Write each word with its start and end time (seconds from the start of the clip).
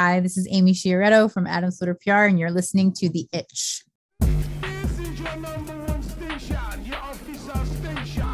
Hi, 0.00 0.20
this 0.20 0.36
is 0.36 0.46
Amy 0.52 0.74
Sciaretto 0.74 1.28
from 1.28 1.48
Atom 1.48 1.72
Splitter 1.72 1.98
PR, 2.00 2.26
and 2.26 2.38
you're 2.38 2.52
listening 2.52 2.92
to 2.92 3.08
The 3.08 3.26
Itch. 3.32 3.82
This 4.20 4.98
is 5.00 5.18
your 5.18 5.36
number 5.38 5.76
one 5.86 6.02
station, 6.04 6.56
your 6.84 6.98
official 7.10 7.64
station. 7.64 8.24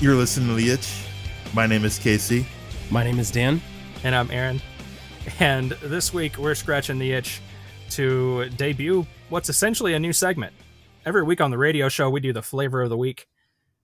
You're 0.00 0.16
listening 0.16 0.48
to 0.48 0.54
The 0.56 0.72
Itch. 0.72 1.06
My 1.54 1.66
name 1.66 1.86
is 1.86 1.98
Casey. 1.98 2.46
My 2.90 3.02
name 3.02 3.18
is 3.18 3.30
Dan. 3.30 3.62
And 4.04 4.14
I'm 4.14 4.30
Aaron. 4.30 4.60
And 5.38 5.70
this 5.82 6.12
week 6.12 6.36
we're 6.36 6.54
scratching 6.54 6.98
the 6.98 7.12
itch 7.12 7.40
to 7.92 8.50
debut 8.50 9.06
what's 9.30 9.48
essentially 9.48 9.94
a 9.94 9.98
new 9.98 10.12
segment. 10.12 10.52
Every 11.06 11.22
week 11.22 11.40
on 11.40 11.50
the 11.50 11.56
radio 11.56 11.88
show, 11.88 12.10
we 12.10 12.20
do 12.20 12.34
the 12.34 12.42
flavor 12.42 12.82
of 12.82 12.90
the 12.90 12.96
week, 12.98 13.26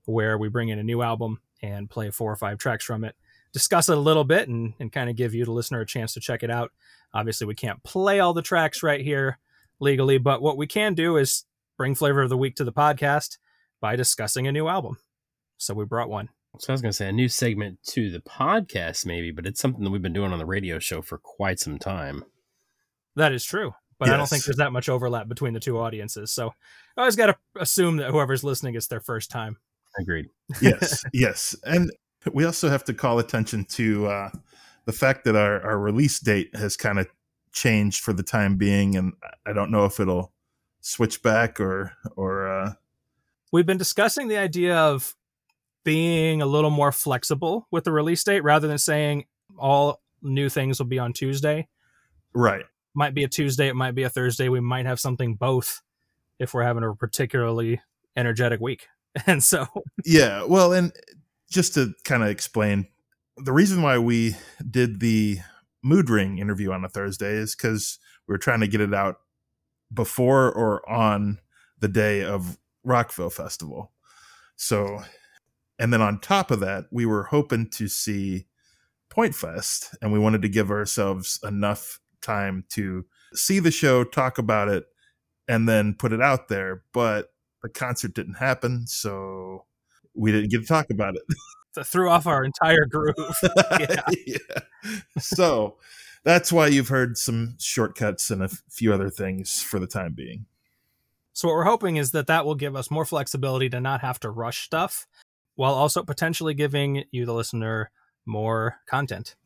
where 0.07 0.39
we 0.39 0.49
bring 0.49 0.71
in 0.71 0.79
a 0.79 0.85
new 0.85 1.03
album 1.03 1.41
and 1.63 1.91
play 1.91 2.11
four 2.11 2.33
or 2.33 2.37
five 2.37 2.59
tracks 2.59 2.85
from 2.85 3.05
it, 3.05 3.15
discuss 3.53 3.89
it 3.89 3.97
a 3.97 4.01
little 4.01 4.25
bit, 4.25 4.49
and, 4.49 4.75
and 4.81 4.91
kind 4.91 5.11
of 5.11 5.17
give 5.17 5.35
you, 5.35 5.45
the 5.45 5.53
listener, 5.53 5.81
a 5.81 5.87
chance 5.87 6.15
to 6.15 6.21
check 6.21 6.43
it 6.43 6.51
out. 6.51 6.73
Obviously, 7.15 7.47
we 7.47 7.55
can't 7.55 7.83
play 7.83 8.21
all 8.21 8.35
the 8.35 8.43
tracks 8.43 8.83
right 8.83 9.01
here 9.01 9.39
legally, 9.81 10.19
but 10.19 10.43
what 10.43 10.57
we 10.57 10.67
can 10.67 10.95
do 10.95 11.17
is 11.17 11.45
bring 11.77 11.95
flavor 11.95 12.23
of 12.23 12.31
the 12.31 12.37
week 12.37 12.57
to 12.57 12.65
the 12.65 12.73
podcast 12.73 13.39
by 13.81 13.97
discussing 13.97 14.47
a 14.47 14.53
new 14.53 14.69
album. 14.69 14.97
So 15.59 15.75
we 15.75 15.85
brought 15.85 16.09
one. 16.09 16.29
So 16.59 16.73
I 16.73 16.75
was 16.75 16.83
going 16.83 16.91
to 16.91 16.97
say 16.97 17.09
a 17.09 17.13
new 17.13 17.29
segment 17.29 17.83
to 17.89 18.11
the 18.11 18.21
podcast, 18.21 19.05
maybe, 19.05 19.31
but 19.31 19.47
it's 19.47 19.61
something 19.61 19.85
that 19.85 19.91
we've 19.91 20.03
been 20.03 20.15
doing 20.15 20.33
on 20.33 20.39
the 20.39 20.47
radio 20.47 20.79
show 20.79 21.03
for 21.03 21.19
quite 21.19 21.61
some 21.61 21.79
time. 21.79 22.25
That 23.15 23.33
is 23.33 23.45
true, 23.45 23.75
but 23.99 24.09
I 24.09 24.17
don't 24.17 24.29
think 24.29 24.45
there's 24.45 24.57
that 24.57 24.73
much 24.73 24.89
overlap 24.89 25.29
between 25.29 25.53
the 25.53 25.61
two 25.61 25.79
audiences. 25.79 26.33
So 26.33 26.55
I 26.97 27.01
always 27.01 27.17
got 27.17 27.27
to 27.27 27.37
assume 27.59 27.99
that 27.99 28.11
whoever's 28.11 28.45
listening 28.45 28.75
is 28.75 28.89
their 28.89 29.01
first 29.01 29.31
time. 29.31 29.59
Agreed. 29.99 30.27
Yes, 30.61 31.05
yes. 31.13 31.57
And 31.65 31.91
we 32.33 32.45
also 32.45 32.69
have 32.69 32.85
to 32.85 32.95
call 32.95 33.19
attention 33.19 33.65
to 33.65 34.07
uh, 34.07 34.31
the 34.85 34.93
fact 34.93 35.25
that 35.25 35.37
our, 35.37 35.61
our 35.63 35.79
release 35.79 36.21
date 36.21 36.55
has 36.55 36.77
kind 36.77 36.99
of 36.99 37.09
changed 37.53 38.03
for 38.03 38.13
the 38.13 38.23
time 38.23 38.57
being. 38.57 38.97
And 38.97 39.15
I 39.47 39.53
don't 39.53 39.71
know 39.71 39.85
if 39.85 40.01
it'll 40.01 40.33
switch 40.81 41.23
back 41.23 41.61
or, 41.61 41.93
or, 42.17 42.49
uh, 42.49 42.73
We've 43.53 43.67
been 43.67 43.79
discussing 43.79 44.29
the 44.29 44.37
idea 44.37 44.77
of 44.77 45.15
being 45.85 46.43
a 46.43 46.47
little 46.47 46.71
more 46.71 46.91
flexible 46.91 47.69
with 47.71 47.85
the 47.85 47.93
release 47.93 48.25
date 48.25 48.43
rather 48.43 48.67
than 48.67 48.77
saying 48.77 49.25
all 49.57 50.03
new 50.21 50.49
things 50.49 50.81
will 50.81 50.87
be 50.87 50.99
on 50.99 51.13
Tuesday. 51.13 51.69
right. 52.35 52.65
Might 52.93 53.15
be 53.15 53.25
a 53.25 53.29
Tuesday, 53.29 53.69
it 53.69 53.77
might 53.77 53.95
be 53.95 54.03
a 54.05 54.09
Thursday. 54.09 54.49
We 54.49 54.61
might 54.61 54.87
have 54.87 54.99
something 54.99 55.35
both 55.35 55.83
if 56.39 56.55
we're 56.55 56.65
having 56.65 56.83
a 56.83 56.95
particularly 56.95 57.81
energetic 58.17 58.59
week. 58.59 58.89
And 59.27 59.43
so, 59.43 59.67
Yeah. 60.05 60.45
Well, 60.45 60.73
and 60.73 60.93
just 61.51 61.75
to 61.75 61.95
kind 62.05 62.23
of 62.23 62.29
explain 62.29 62.87
the 63.37 63.53
reason 63.53 63.83
why 63.83 63.99
we 63.99 64.37
did 64.71 65.01
the 65.01 65.39
Moodring 65.83 66.39
interview 66.39 66.73
on 66.73 66.85
a 66.85 66.89
Thursday 66.89 67.33
is 67.33 67.55
because 67.55 67.99
we 68.27 68.33
were 68.33 68.39
trying 68.39 68.61
to 68.61 68.67
get 68.67 68.81
it 68.81 68.93
out 68.93 69.21
before 69.93 70.53
or 70.53 70.89
on 70.91 71.39
the 71.79 71.89
day 71.89 72.25
of 72.25 72.59
Rockville 72.83 73.31
Festival. 73.31 73.93
So, 74.57 75.03
and 75.79 75.93
then 75.93 76.01
on 76.01 76.21
top 76.21 76.51
of 76.51 76.61
that, 76.61 76.87
we 76.91 77.07
were 77.07 77.25
hoping 77.25 77.69
to 77.71 77.89
see 77.89 78.47
Point 79.11 79.35
Fest, 79.35 79.95
and 80.03 80.13
we 80.13 80.19
wanted 80.19 80.43
to 80.43 80.49
give 80.49 80.71
ourselves 80.71 81.39
enough 81.45 82.01
time 82.21 82.65
to 82.71 83.05
see 83.35 83.61
the 83.61 83.71
show, 83.71 84.03
talk 84.03 84.39
about 84.39 84.69
it, 84.69 84.87
and 85.47 85.69
then 85.69 85.95
put 85.95 86.13
it 86.13 86.23
out 86.23 86.49
there. 86.49 86.83
But 86.93 87.29
the 87.63 87.69
concert 87.69 88.15
didn't 88.15 88.35
happen, 88.35 88.87
so 88.87 89.65
we 90.15 90.33
didn't 90.33 90.51
get 90.51 90.61
to 90.63 90.67
talk 90.67 90.91
about 90.91 91.17
it. 91.17 91.23
that 91.75 91.87
threw 91.87 92.09
off 92.11 92.27
our 92.27 92.45
entire 92.45 92.87
groove. 92.87 93.15
Yeah. 93.81 94.01
Yeah. 94.27 94.99
So 95.19 95.77
that's 96.25 96.53
why 96.53 96.69
you've 96.69 96.89
heard 96.89 97.19
some 97.19 97.57
shortcuts 97.59 98.31
and 98.31 98.43
a 98.43 98.49
few 98.49 98.93
other 98.93 99.11
things 99.11 99.63
for 99.63 99.79
the 99.79 99.87
time 99.87 100.13
being. 100.15 100.47
So 101.33 101.49
what 101.49 101.55
we're 101.55 101.65
hoping 101.65 101.97
is 101.97 102.13
that 102.13 102.29
that 102.29 102.47
will 102.47 102.55
give 102.55 102.75
us 102.75 102.91
more 102.91 103.05
flexibility 103.05 103.69
to 103.69 103.81
not 103.81 104.01
have 104.01 104.19
to 104.21 104.31
rush 104.31 104.65
stuff 104.65 105.07
while 105.55 105.75
also 105.75 106.03
potentially 106.03 106.55
giving 106.55 107.05
you 107.11 107.27
the 107.27 107.35
listener 107.35 107.91
more 108.25 108.79
content 108.87 109.37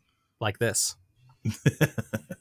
like 0.41 0.59
this. 0.59 0.97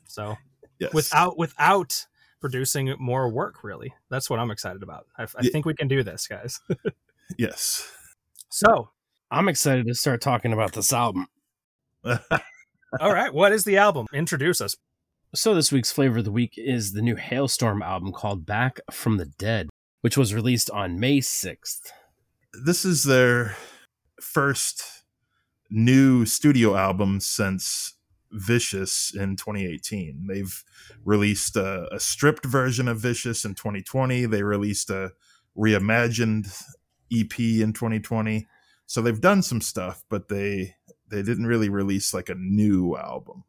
So 0.06 0.38
Yes. 0.80 0.94
without 0.94 1.38
without 1.38 2.08
producing 2.42 2.94
more 3.00 3.30
work 3.30 3.64
really. 3.64 3.94
That's 4.10 4.30
what 4.30 4.40
I'm 4.40 4.52
excited 4.52 4.84
about. 4.84 5.06
I, 5.18 5.24
I 5.24 5.28
Yeah. 5.42 5.50
think 5.52 5.66
we 5.66 5.74
can 5.74 5.88
do 5.88 6.04
this, 6.04 6.28
guys. 6.28 6.60
yes. 7.38 7.90
So, 8.50 8.90
I'm 9.32 9.48
excited 9.48 9.86
to 9.88 9.94
start 9.94 10.22
talking 10.22 10.54
about 10.54 10.74
this 10.74 10.92
album. 10.92 11.28
all 12.04 13.14
right, 13.14 13.34
what 13.34 13.52
is 13.52 13.64
the 13.64 13.78
album? 13.78 14.08
Introduce 14.14 14.62
us. 14.62 14.76
So 15.36 15.54
this 15.54 15.72
week's 15.72 15.92
flavor 15.92 16.20
of 16.20 16.26
the 16.26 16.32
week 16.32 16.54
is 16.58 16.94
the 16.94 17.04
new 17.04 17.16
Halestorm 17.16 17.84
album 17.84 18.12
called 18.12 18.46
Back 18.48 18.80
from 18.92 19.18
the 19.18 19.26
Dead, 19.28 19.70
which 20.02 20.18
was 20.18 20.34
released 20.34 20.72
on 20.72 21.00
May 21.00 21.20
6th. 21.20 21.92
this 22.66 22.84
is 22.84 23.04
their 23.04 23.56
first 24.20 24.84
new 25.70 26.26
studio 26.26 26.76
album 26.76 27.20
since 27.20 27.94
Vicious 28.32 29.14
in 29.14 29.36
2018. 29.36 30.28
They've 30.28 30.64
released 31.04 31.56
a, 31.56 31.88
a 31.94 32.00
stripped 32.00 32.46
version 32.46 32.88
of 32.88 33.00
Vicious 33.00 33.46
in 33.46 33.56
2020. 33.56 34.26
They 34.26 34.44
released 34.44 34.90
a 34.90 35.12
reimagined 35.58 36.48
EP 37.12 37.40
in 37.40 37.74
2020. 37.74 38.48
So 38.86 39.02
they've 39.02 39.22
done 39.22 39.42
some 39.42 39.62
stuff, 39.62 40.04
but 40.10 40.30
they 40.30 40.76
they 41.10 41.22
didn't 41.24 41.48
really 41.48 41.70
release 41.70 42.14
like 42.14 42.30
a 42.30 42.36
new 42.36 42.96
album. 42.96 43.44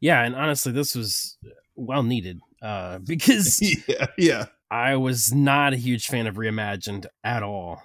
Yeah, 0.00 0.22
and 0.22 0.34
honestly, 0.34 0.72
this 0.72 0.94
was 0.94 1.36
well 1.76 2.02
needed 2.02 2.40
uh, 2.62 2.98
because 3.04 3.60
yeah, 3.88 4.06
yeah. 4.16 4.46
I 4.70 4.96
was 4.96 5.34
not 5.34 5.72
a 5.72 5.76
huge 5.76 6.06
fan 6.06 6.26
of 6.26 6.36
Reimagined 6.36 7.06
at 7.24 7.42
all. 7.42 7.82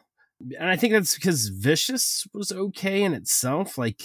And 0.59 0.69
I 0.69 0.75
think 0.75 0.93
that's 0.93 1.15
because 1.15 1.47
Vicious 1.47 2.27
was 2.33 2.51
okay 2.51 3.01
in 3.01 3.13
itself. 3.13 3.77
Like, 3.77 4.01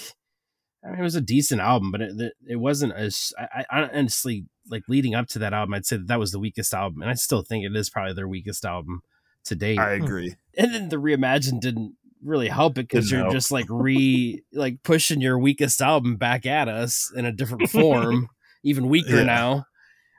I 0.85 0.91
mean, 0.91 1.01
it 1.01 1.03
was 1.03 1.15
a 1.15 1.21
decent 1.21 1.61
album, 1.61 1.91
but 1.93 2.01
it, 2.01 2.33
it 2.49 2.57
wasn't 2.57 2.95
as. 2.95 3.33
I, 3.39 3.65
I 3.71 3.83
honestly, 3.93 4.47
like, 4.71 4.85
leading 4.89 5.15
up 5.15 5.29
to 5.29 5.39
that 5.41 5.53
album, 5.53 5.75
I'd 5.75 5.85
say 5.87 5.97
that, 5.99 6.07
that 6.09 6.19
was 6.19 6.33
the 6.33 6.39
weakest 6.39 6.73
album. 6.73 7.03
And 7.03 7.11
I 7.11 7.15
still 7.15 7.43
think 7.43 7.65
it 7.65 7.77
is 7.77 7.91
probably 7.91 8.15
their 8.15 8.29
weakest 8.29 8.65
album 8.65 9.03
to 9.45 9.55
date. 9.55 9.79
I 9.79 9.93
agree. 9.93 10.37
and 10.57 10.73
then 10.75 10.89
the 10.89 10.97
Reimagined 10.97 11.61
didn't 11.61 11.97
really 12.23 12.49
help 12.49 12.73
it 12.79 12.87
because 12.89 13.11
you're 13.11 13.21
help. 13.23 13.33
just 13.33 13.51
like 13.51 13.65
re 13.71 14.43
like 14.53 14.83
pushing 14.83 15.21
your 15.23 15.39
weakest 15.39 15.81
album 15.81 16.17
back 16.17 16.45
at 16.47 16.69
us 16.69 17.11
in 17.17 17.25
a 17.25 17.33
different 17.33 17.69
form, 17.71 18.29
even 18.63 18.89
weaker 18.89 19.19
Yeah. 19.19 19.23
now. 19.25 19.65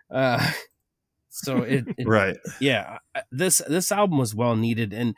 Uh, 0.09 0.51
so 1.29 1.59
it, 1.59 1.85
it 1.97 2.07
Right. 2.07 2.38
yeah 2.59 2.97
this 3.31 3.61
this 3.67 3.91
album 3.91 4.17
was 4.17 4.35
well 4.35 4.55
needed 4.57 4.91
and 4.93 5.16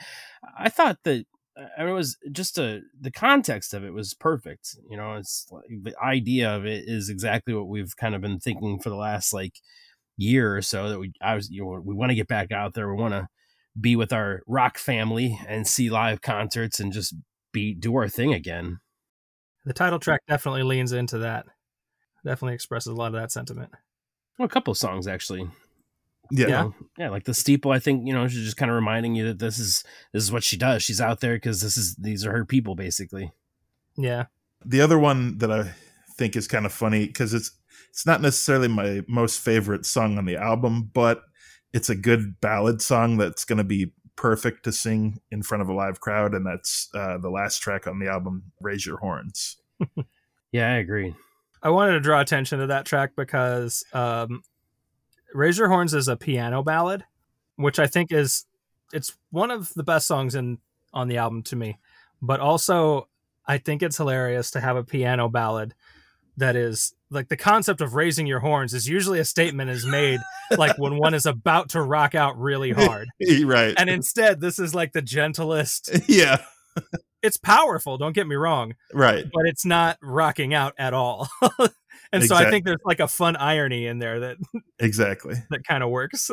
i 0.57 0.69
thought 0.69 0.99
that 1.05 1.25
Uh, 1.55 1.85
it 1.87 1.91
was 1.91 2.17
just 2.31 2.57
a 2.57 2.81
the 2.99 3.11
context 3.11 3.73
of 3.73 3.83
it 3.83 3.93
was 3.93 4.15
perfect 4.15 4.75
you 4.89 4.97
know 4.97 5.13
it's 5.15 5.45
like 5.51 5.63
the 5.83 5.95
idea 6.03 6.49
of 6.49 6.65
it 6.65 6.85
is 6.87 7.09
exactly 7.09 7.53
what 7.53 7.67
we've 7.67 7.95
kind 7.95 8.15
of 8.15 8.21
been 8.21 8.39
thinking 8.39 8.79
for 8.79 8.89
the 8.89 8.95
last 8.95 9.33
like 9.33 9.59
year 10.17 10.55
or 10.57 10.61
so 10.63 10.89
that 10.89 10.99
we 10.99 11.11
i 11.21 11.35
was 11.35 11.51
you 11.51 11.63
know 11.63 11.79
we 11.83 11.93
want 11.93 12.09
to 12.09 12.15
get 12.15 12.27
back 12.27 12.51
out 12.51 12.73
there 12.73 12.91
we 12.93 12.99
want 12.99 13.13
to 13.13 13.27
be 13.79 13.95
with 13.95 14.11
our 14.13 14.41
rock 14.47 14.77
family 14.77 15.39
and 15.47 15.67
see 15.67 15.89
live 15.89 16.21
concerts 16.21 16.79
and 16.79 16.91
just 16.93 17.15
be 17.51 17.73
do 17.73 17.95
our 17.95 18.07
thing 18.09 18.33
again 18.33 18.79
The 19.65 19.73
title 19.73 19.99
track 19.99 20.21
definitely 20.27 20.63
leans 20.63 20.91
into 20.91 21.17
that. 21.19 21.45
Definitely 22.25 22.55
expresses 22.55 22.87
a 22.87 22.95
lot 22.95 23.07
of 23.07 23.13
that 23.13 23.31
sentiment. 23.31 23.71
well, 24.37 24.45
a 24.45 24.49
couple 24.49 24.71
of 24.71 24.77
songs 24.77 25.07
actually 25.07 25.49
Yeah. 26.35 26.47
Yeah. 26.47 26.69
yeah 26.97 27.09
like 27.09 27.25
the 27.25 27.33
steeple 27.33 27.71
i 27.71 27.77
think 27.79 28.07
you 28.07 28.13
know 28.13 28.27
she's 28.27 28.43
just 28.43 28.57
kind 28.57 28.71
of 28.71 28.75
reminding 28.75 29.13
you 29.13 29.27
that 29.27 29.37
this 29.39 29.59
is 29.59 29.83
this 30.13 30.23
is 30.23 30.31
what 30.31 30.43
she 30.43 30.57
does 30.57 30.81
she's 30.81 30.99
out 30.99 31.19
there 31.19 31.35
because 31.35 31.61
this 31.61 31.77
is 31.77 31.95
these 31.95 32.25
are 32.25 32.31
her 32.31 32.43
people 32.45 32.73
basically 32.75 33.31
Yeah. 33.97 34.25
the 34.65 34.81
other 34.81 34.97
one 34.97 35.37
that 35.37 35.51
I 35.51 35.73
think 36.17 36.35
is 36.35 36.47
kind 36.47 36.65
of 36.65 36.73
funny 36.73 37.05
because 37.07 37.33
it's 37.33 37.51
it's 37.89 38.05
not 38.05 38.21
necessarily 38.21 38.67
my 38.67 39.01
most 39.07 39.39
favorite 39.41 39.85
song 39.85 40.17
on 40.17 40.25
the 40.25 40.35
album, 40.37 40.89
but 40.93 41.21
it's 41.73 41.89
a 41.89 41.95
good 41.95 42.39
ballad 42.41 42.81
song 42.81 43.17
that's 43.17 43.45
going 43.45 43.57
to 43.59 43.63
be 43.63 43.93
perfect 44.15 44.63
to 44.63 44.71
sing 44.71 45.19
in 45.31 45.43
front 45.43 45.61
of 45.61 45.69
a 45.69 45.73
live 45.73 45.99
crowd, 45.99 46.33
and 46.33 46.43
that's 46.45 46.89
uh, 46.95 47.17
the 47.19 47.29
last 47.29 47.59
track 47.59 47.85
on 47.85 47.99
the 47.99 48.07
album, 48.07 48.51
"Raise 48.61 48.83
Your 48.85 48.97
Horns." 48.97 49.57
yeah 50.51 50.71
i 50.73 50.77
agree 50.77 51.13
I 51.61 51.69
wanted 51.69 51.93
to 51.93 51.99
draw 51.99 52.19
attention 52.19 52.59
to 52.59 52.67
that 52.67 52.85
track 52.85 53.11
because 53.15 53.83
um, 53.93 54.41
"Raise 55.33 55.57
Your 55.57 55.67
Horns" 55.69 55.93
is 55.93 56.07
a 56.07 56.15
piano 56.15 56.63
ballad, 56.63 57.03
which 57.55 57.79
I 57.79 57.87
think 57.87 58.11
is 58.11 58.45
it's 58.91 59.17
one 59.31 59.51
of 59.51 59.73
the 59.73 59.83
best 59.83 60.07
songs 60.07 60.35
in 60.35 60.59
on 60.93 61.07
the 61.07 61.17
album 61.17 61.41
to 61.43 61.55
me. 61.55 61.79
But 62.21 62.39
also, 62.39 63.07
I 63.45 63.57
think 63.57 63.81
it's 63.83 63.97
hilarious 63.97 64.51
to 64.51 64.59
have 64.61 64.77
a 64.77 64.83
piano 64.83 65.27
ballad 65.29 65.73
that 66.37 66.55
is 66.55 66.93
like 67.09 67.27
the 67.29 67.37
concept 67.37 67.81
of 67.81 67.93
raising 67.93 68.25
your 68.25 68.39
horns 68.39 68.73
is 68.73 68.87
usually 68.87 69.19
a 69.19 69.25
statement 69.25 69.69
is 69.69 69.85
made 69.85 70.19
like 70.57 70.77
when 70.79 70.97
one 70.97 71.13
is 71.13 71.25
about 71.27 71.69
to 71.69 71.81
rock 71.81 72.15
out 72.15 72.39
really 72.39 72.71
hard. 72.71 73.07
right. 73.45 73.73
And 73.77 73.89
instead, 73.89 74.41
this 74.41 74.57
is 74.57 74.73
like 74.73 74.93
the 74.93 75.01
gentlest. 75.01 75.91
yeah. 76.07 76.37
It's 77.21 77.37
powerful, 77.37 77.97
don't 77.97 78.13
get 78.13 78.27
me 78.27 78.35
wrong, 78.35 78.73
Right. 78.93 79.25
but 79.31 79.45
it's 79.45 79.63
not 79.63 79.97
rocking 80.01 80.53
out 80.53 80.73
at 80.77 80.93
all. 80.93 81.29
and 82.13 82.23
so 82.23 82.35
I 82.35 82.49
think 82.49 82.65
there's 82.65 82.81
like 82.85 82.99
a 82.99 83.07
fun 83.07 83.35
irony 83.35 83.87
in 83.87 83.99
there 83.99 84.19
that 84.21 84.37
Exactly. 84.79 85.35
that 85.49 85.63
kind 85.67 85.83
of 85.83 85.89
works. 85.89 86.29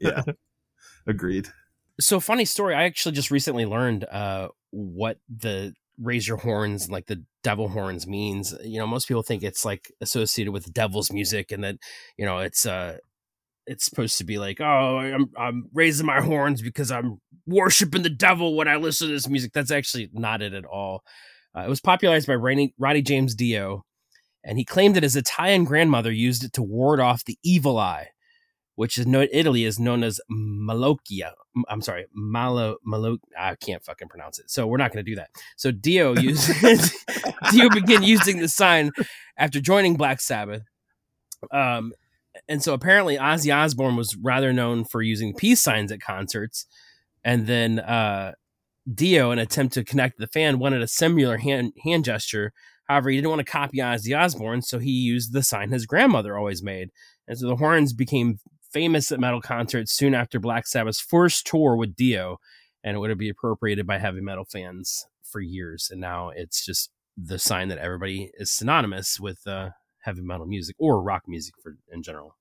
Yeah. 0.00 0.22
Agreed. 1.06 1.48
So 2.00 2.20
funny 2.20 2.44
story. 2.44 2.74
I 2.74 2.84
actually 2.84 3.14
just 3.14 3.30
recently 3.30 3.66
learned 3.66 4.04
uh, 4.04 4.48
what 4.70 5.18
the 5.28 5.74
raise 6.00 6.26
your 6.26 6.38
horns, 6.38 6.90
like 6.90 7.06
the 7.06 7.24
devil 7.42 7.68
horns, 7.68 8.06
means. 8.06 8.54
You 8.64 8.78
know, 8.78 8.86
most 8.86 9.08
people 9.08 9.22
think 9.22 9.42
it's 9.42 9.64
like 9.64 9.92
associated 10.00 10.52
with 10.52 10.72
devil's 10.72 11.12
music, 11.12 11.52
and 11.52 11.64
that 11.64 11.76
you 12.16 12.24
know 12.24 12.38
it's 12.38 12.64
uh 12.64 12.98
it's 13.66 13.84
supposed 13.84 14.18
to 14.18 14.24
be 14.24 14.38
like, 14.38 14.60
oh, 14.60 14.98
I'm 14.98 15.30
I'm 15.36 15.68
raising 15.74 16.06
my 16.06 16.20
horns 16.20 16.62
because 16.62 16.90
I'm 16.90 17.20
worshiping 17.46 18.02
the 18.02 18.10
devil 18.10 18.56
when 18.56 18.68
I 18.68 18.76
listen 18.76 19.08
to 19.08 19.14
this 19.14 19.28
music. 19.28 19.52
That's 19.52 19.70
actually 19.70 20.10
not 20.12 20.42
it 20.42 20.54
at 20.54 20.64
all. 20.64 21.02
Uh, 21.56 21.62
it 21.62 21.68
was 21.68 21.80
popularized 21.80 22.26
by 22.26 22.34
Rodney, 22.34 22.74
Roddy 22.78 23.02
James 23.02 23.34
Dio, 23.34 23.84
and 24.42 24.58
he 24.58 24.64
claimed 24.64 24.96
that 24.96 25.02
his 25.02 25.16
Italian 25.16 25.64
grandmother 25.64 26.10
used 26.10 26.44
it 26.44 26.52
to 26.54 26.62
ward 26.62 27.00
off 27.00 27.24
the 27.24 27.38
evil 27.42 27.78
eye, 27.78 28.08
which 28.74 28.96
is 28.96 29.06
known 29.06 29.28
Italy 29.32 29.64
is 29.64 29.78
known 29.78 30.02
as 30.02 30.20
Malokia. 30.30 31.32
I'm 31.68 31.82
sorry, 31.82 32.06
Malo 32.14 32.76
Malo. 32.84 33.18
I 33.38 33.54
can't 33.56 33.84
fucking 33.84 34.08
pronounce 34.08 34.38
it, 34.38 34.50
so 34.50 34.66
we're 34.66 34.78
not 34.78 34.92
going 34.92 35.04
to 35.04 35.10
do 35.10 35.16
that. 35.16 35.30
So 35.56 35.70
Dio 35.70 36.14
used 36.18 36.50
Dio 37.50 37.68
began 37.70 38.02
using 38.02 38.38
the 38.38 38.48
sign 38.48 38.90
after 39.36 39.60
joining 39.60 39.96
Black 39.96 40.20
Sabbath. 40.20 40.62
Um, 41.50 41.92
and 42.48 42.62
so 42.62 42.74
apparently 42.74 43.16
Ozzy 43.16 43.54
Osbourne 43.54 43.96
was 43.96 44.16
rather 44.16 44.52
known 44.52 44.84
for 44.84 45.02
using 45.02 45.34
peace 45.34 45.60
signs 45.60 45.90
at 45.92 46.00
concerts, 46.00 46.66
and 47.24 47.46
then 47.46 47.80
uh, 47.80 48.32
Dio, 48.92 49.30
in 49.30 49.38
an 49.38 49.42
attempt 49.42 49.74
to 49.74 49.84
connect 49.84 50.18
the 50.18 50.26
fan, 50.26 50.58
wanted 50.58 50.82
a 50.82 50.88
similar 50.88 51.36
hand 51.36 51.72
hand 51.84 52.04
gesture. 52.04 52.52
However, 52.90 53.10
he 53.10 53.18
didn't 53.18 53.30
want 53.30 53.46
to 53.46 53.52
copy 53.52 53.78
Ozzy 53.78 54.18
Osbourne, 54.18 54.62
so 54.62 54.80
he 54.80 54.90
used 54.90 55.32
the 55.32 55.44
sign 55.44 55.70
his 55.70 55.86
grandmother 55.86 56.36
always 56.36 56.60
made. 56.60 56.90
And 57.28 57.38
so 57.38 57.46
the 57.46 57.54
horns 57.54 57.92
became 57.92 58.40
famous 58.72 59.12
at 59.12 59.20
metal 59.20 59.40
concerts 59.40 59.92
soon 59.92 60.12
after 60.12 60.40
Black 60.40 60.66
Sabbath's 60.66 61.00
first 61.00 61.46
tour 61.46 61.76
with 61.76 61.94
Dio, 61.94 62.40
and 62.82 62.96
it 62.96 62.98
would 62.98 63.16
be 63.16 63.28
appropriated 63.28 63.86
by 63.86 63.98
heavy 63.98 64.20
metal 64.20 64.44
fans 64.44 65.06
for 65.22 65.40
years. 65.40 65.88
And 65.92 66.00
now 66.00 66.30
it's 66.30 66.66
just 66.66 66.90
the 67.16 67.38
sign 67.38 67.68
that 67.68 67.78
everybody 67.78 68.32
is 68.34 68.50
synonymous 68.50 69.20
with 69.20 69.46
uh, 69.46 69.70
heavy 70.00 70.22
metal 70.22 70.46
music 70.46 70.74
or 70.76 71.00
rock 71.00 71.22
music 71.28 71.54
for 71.62 71.76
in 71.92 72.02
general. 72.02 72.34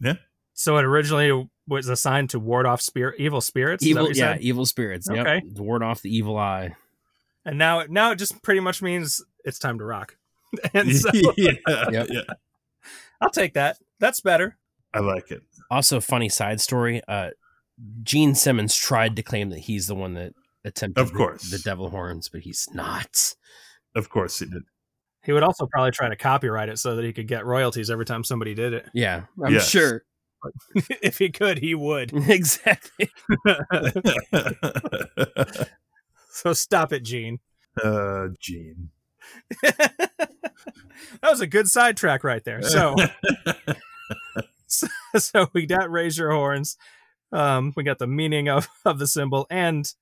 Yeah. 0.00 0.14
So 0.54 0.78
it 0.78 0.84
originally 0.84 1.48
was 1.68 1.88
assigned 1.88 2.30
to 2.30 2.40
ward 2.40 2.66
off 2.66 2.80
spirit 2.80 3.20
evil 3.20 3.40
spirits. 3.40 3.86
Evil, 3.86 4.08
yeah, 4.08 4.32
said? 4.32 4.40
evil 4.40 4.66
spirits. 4.66 5.08
Okay. 5.08 5.42
Yep, 5.44 5.58
ward 5.58 5.84
off 5.84 6.02
the 6.02 6.12
evil 6.12 6.36
eye. 6.36 6.74
And 7.44 7.58
now 7.58 7.84
now 7.88 8.10
it 8.12 8.16
just 8.16 8.42
pretty 8.42 8.60
much 8.60 8.82
means 8.82 9.24
it's 9.44 9.58
time 9.58 9.78
to 9.78 9.84
rock. 9.84 10.16
and 10.74 10.94
so 10.94 11.10
yeah. 11.36 11.52
Yep. 11.90 12.06
yeah. 12.10 12.20
I'll 13.20 13.30
take 13.30 13.54
that. 13.54 13.78
That's 14.00 14.20
better. 14.20 14.56
I 14.94 15.00
like 15.00 15.30
it. 15.30 15.42
Also, 15.70 16.00
funny 16.00 16.28
side 16.28 16.60
story. 16.60 17.02
Uh, 17.08 17.30
Gene 18.02 18.34
Simmons 18.34 18.74
tried 18.76 19.16
to 19.16 19.22
claim 19.22 19.50
that 19.50 19.58
he's 19.60 19.86
the 19.86 19.94
one 19.94 20.14
that 20.14 20.32
attempted 20.64 21.00
Of 21.00 21.10
the- 21.12 21.16
course. 21.18 21.50
the, 21.50 21.58
devil 21.58 21.90
horns, 21.90 22.28
but 22.28 22.40
he's 22.42 22.66
not. 22.72 23.34
Of 23.94 24.08
course 24.08 24.38
he 24.38 24.46
did. 24.46 24.62
He 25.24 25.32
would 25.32 25.42
also 25.42 25.66
probably 25.66 25.90
try 25.90 26.08
to 26.08 26.16
copyright 26.16 26.68
it 26.68 26.78
so 26.78 26.96
that 26.96 27.04
he 27.04 27.12
could 27.12 27.28
get 27.28 27.44
royalties 27.44 27.90
every 27.90 28.04
time 28.06 28.24
somebody 28.24 28.54
did 28.54 28.72
it. 28.72 28.86
Yeah, 28.94 29.24
I'm 29.44 29.52
Yes. 29.54 29.68
sure. 29.68 30.04
if 31.02 31.18
he 31.18 31.28
could, 31.30 31.58
he 31.58 31.74
would. 31.74 32.12
exactly. 32.28 33.10
so 36.30 36.52
stop 36.52 36.92
it, 36.92 37.02
Gene. 37.02 37.40
uh, 37.82 38.28
Gene. 38.40 38.90
that 39.62 40.30
was 41.22 41.40
a 41.40 41.46
good 41.46 41.68
sidetrack 41.68 42.24
right 42.24 42.42
there. 42.44 42.62
So 42.62 42.96
so 45.16 45.48
we 45.52 45.66
got 45.66 45.90
raise 45.90 46.18
your 46.18 46.30
horns. 46.32 46.76
Um, 47.32 47.72
we 47.76 47.82
got 47.84 47.98
the 47.98 48.06
meaning 48.06 48.48
of 48.48 48.68
of 48.84 48.98
the 48.98 49.06
symbol 49.06 49.46
and 49.50 49.92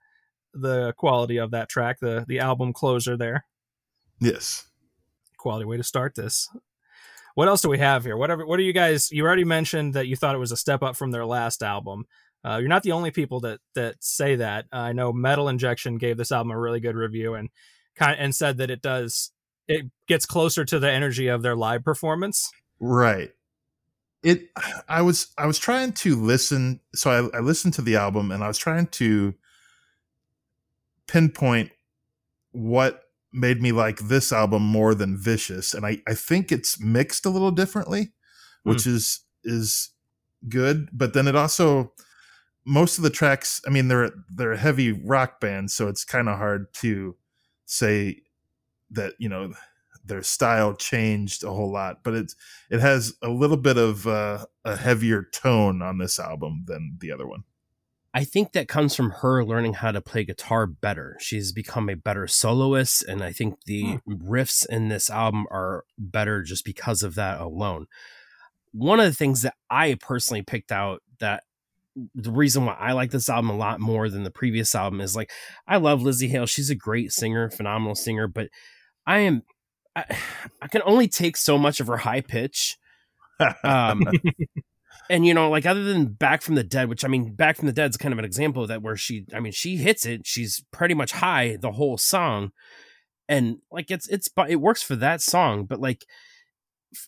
the 0.55 0.93
quality 0.97 1.37
of 1.39 1.51
that 1.53 1.69
track, 1.69 1.99
the 2.01 2.25
the 2.27 2.39
album 2.39 2.73
closer 2.73 3.17
there. 3.17 3.45
yes. 4.21 4.67
Quality 5.39 5.65
way 5.67 5.77
to 5.77 5.83
start 5.85 6.15
this. 6.15 6.49
What 7.35 7.47
else 7.49 7.61
do 7.61 7.69
we 7.69 7.79
have 7.79 8.05
here? 8.05 8.17
Whatever. 8.17 8.47
What 8.47 8.57
do 8.57 8.63
you 8.63 8.73
guys? 8.73 9.13
You 9.13 9.25
already 9.25 9.45
mentioned 9.45 9.95
that 9.95 10.07
you 10.07 10.17
thought 10.17 10.35
it 10.35 10.39
was 10.39 10.51
a 10.53 10.57
step 10.57 10.83
up 10.83 10.97
from 10.97 11.11
their 11.11 11.27
last 11.27 11.63
album. 11.63 12.07
Uh, 12.47 12.59
you're 12.59 12.69
not 12.69 12.83
the 12.83 12.93
only 12.93 13.11
people 13.11 13.41
that 13.41 13.59
that 13.75 13.97
say 14.01 14.37
that. 14.37 14.67
Uh, 14.73 14.77
I 14.77 14.93
know 14.93 15.13
Metal 15.13 15.49
Injection 15.49 15.99
gave 15.99 16.17
this 16.17 16.31
album 16.31 16.53
a 16.53 16.61
really 16.61 16.81
good 16.81 16.95
review 16.95 17.35
and 17.35 17.49
kind 17.97 18.17
and 18.21 18.35
said 18.35 18.59
that 18.59 18.71
it 18.71 18.83
does 18.83 19.33
it 19.69 19.87
gets 20.07 20.27
closer 20.27 20.65
to 20.65 20.79
the 20.79 20.91
energy 20.91 21.27
of 21.29 21.43
their 21.43 21.57
live 21.57 21.85
performance. 21.85 22.51
Right. 22.79 23.31
It. 24.23 24.51
I 24.89 25.03
was. 25.03 25.29
I 25.39 25.47
was 25.47 25.59
trying 25.59 25.93
to 25.95 26.17
listen. 26.17 26.81
So 26.95 27.11
I, 27.11 27.39
I 27.39 27.41
listened 27.41 27.75
to 27.75 27.83
the 27.83 27.97
album, 27.97 28.31
and 28.31 28.43
I 28.43 28.49
was 28.49 28.59
trying 28.59 28.87
to 28.89 29.35
pinpoint 31.07 31.71
what 32.53 33.03
made 33.33 33.61
me 33.61 33.73
like 33.73 33.99
this 33.99 34.33
album 34.33 34.63
more 34.63 34.95
than 34.95 35.17
Vicious, 35.17 35.75
and 35.75 35.87
I. 35.87 36.03
I 36.09 36.15
think 36.15 36.51
it's 36.51 36.81
mixed 36.81 37.27
a 37.27 37.31
little 37.31 37.51
differently, 37.51 38.13
which 38.63 38.87
is 38.87 39.21
is 39.45 39.91
good. 40.49 40.89
But 40.93 41.13
then 41.13 41.29
it 41.29 41.37
also 41.37 41.93
most 42.67 42.99
of 42.99 43.05
the 43.05 43.11
tracks. 43.11 43.61
I 43.67 43.71
mean, 43.71 43.89
they're 43.89 44.11
they're 44.29 44.53
a 44.53 44.59
heavy 44.59 44.93
rock 44.93 45.41
band, 45.41 45.71
so 45.71 45.89
it's 45.89 46.05
kind 46.05 46.29
of 46.29 46.37
hard 46.37 46.73
to 46.75 47.17
say 47.67 48.23
that 48.91 49.15
you 49.19 49.29
know 49.29 49.53
their 50.05 50.23
style 50.23 50.75
changed 50.75 51.43
a 51.43 51.51
whole 51.51 51.73
lot 51.73 52.03
but 52.05 52.15
it's 52.15 52.37
it 52.71 52.81
has 52.81 53.15
a 53.23 53.29
little 53.29 53.57
bit 53.57 53.77
of 53.77 54.07
uh, 54.07 54.47
a 54.65 54.77
heavier 54.77 55.25
tone 55.33 55.83
on 55.83 55.99
this 55.99 56.19
album 56.19 56.65
than 56.67 56.97
the 57.01 57.11
other 57.11 57.27
one 57.27 57.45
I 58.15 58.25
think 58.25 58.53
that 58.53 58.67
comes 58.67 58.97
from 58.97 59.11
her 59.11 59.45
learning 59.45 59.75
how 59.75 59.93
to 59.93 60.01
play 60.01 60.25
guitar 60.25 60.67
better. 60.67 61.19
She's 61.21 61.53
become 61.53 61.91
a 61.91 61.97
better 61.97 62.27
soloist, 62.27 63.03
and 63.03 63.23
I 63.23 63.31
think 63.31 63.65
the 63.67 63.99
riffs 64.09 64.65
in 64.71 64.89
this 64.89 65.11
album 65.11 65.45
are 65.51 65.85
better 65.99 66.43
just 66.43 66.65
because 66.65 67.03
of 67.03 67.15
that 67.17 67.43
alone. 67.43 67.89
One 68.73 69.01
of 69.01 69.05
the 69.05 69.13
things 69.13 69.43
that 69.43 69.57
I 69.69 69.99
personally 70.01 70.41
picked 70.41 70.73
out 70.73 71.03
that 71.19 71.45
the 72.15 72.31
reason 72.31 72.67
why 72.67 72.75
I 72.75 72.93
like 72.93 73.11
this 73.11 73.29
album 73.29 73.51
a 73.51 73.57
lot 73.57 73.81
more 73.81 74.09
than 74.09 74.23
the 74.23 74.31
previous 74.31 74.75
album 74.75 75.01
is 75.01 75.17
like 75.17 75.31
I 75.67 75.79
love 75.79 76.01
Lzzy 76.01 76.29
Hale. 76.29 76.47
She's 76.47 76.71
a 76.71 76.75
great 76.75 77.13
singer, 77.13 77.51
phenomenal 77.51 77.95
singer, 77.95 78.29
but 78.29 78.49
I 79.07 79.21
am 79.21 79.43
I, 79.95 80.05
I 80.63 80.69
can 80.69 80.83
only 80.85 81.09
take 81.09 81.37
so 81.37 81.59
much 81.59 81.81
of 81.81 81.87
her 81.87 81.97
high 81.97 82.21
pitch. 82.21 82.77
Um, 83.65 84.03
and 85.11 85.27
you 85.27 85.35
know, 85.35 85.51
like 85.51 85.67
other 85.67 85.85
than 85.85 86.07
Back 86.07 86.43
from 86.43 86.55
the 86.55 86.65
Dead, 86.65 86.89
which 86.89 87.05
I 87.05 87.09
mean, 87.09 87.35
Back 87.35 87.57
from 87.57 87.67
the 87.67 87.73
Dead 87.73 87.91
is 87.91 87.97
kind 87.97 88.13
of 88.13 88.19
an 88.19 88.25
example 88.25 88.63
of 88.63 88.69
that 88.69 88.83
where 88.83 88.97
she, 88.97 89.27
I 89.35 89.41
mean, 89.41 89.53
she 89.53 89.77
hits 89.77 90.07
it. 90.07 90.27
She's 90.27 90.65
pretty 90.71 90.95
much 90.95 91.13
high 91.13 91.57
the 91.61 91.73
whole 91.73 91.99
song, 91.99 92.53
and 93.29 93.59
like 93.71 93.91
it's 93.91 94.09
it's 94.09 94.29
but 94.29 94.51
it 94.51 94.57
works 94.57 94.83
for 94.83 94.97
that 94.97 95.21
song, 95.21 95.65
but 95.65 95.81
like 95.81 96.05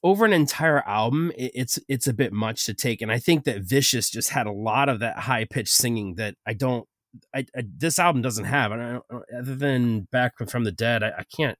over 0.02 0.24
an 0.24 0.32
entire 0.32 0.80
album, 0.86 1.32
it, 1.36 1.52
it's 1.54 1.78
it's 1.88 2.06
a 2.06 2.12
bit 2.12 2.32
much 2.32 2.66
to 2.66 2.74
take. 2.74 3.02
And 3.02 3.12
I 3.12 3.18
think 3.18 3.44
that 3.44 3.62
Vicious 3.62 4.10
just 4.10 4.30
had 4.30 4.46
a 4.46 4.52
lot 4.52 4.88
of 4.88 5.00
that 5.00 5.18
high 5.18 5.44
pitched 5.44 5.74
singing 5.74 6.14
that 6.16 6.34
I 6.46 6.54
don't. 6.54 6.86
I, 7.34 7.46
I 7.56 7.62
this 7.76 7.98
album 7.98 8.22
doesn't 8.22 8.44
have, 8.44 8.72
and 8.72 9.00
don't, 9.10 9.24
other 9.36 9.54
than 9.54 10.02
Back 10.12 10.34
from 10.48 10.64
the 10.64 10.72
Dead, 10.72 11.02
I, 11.02 11.08
I 11.18 11.24
can't 11.34 11.58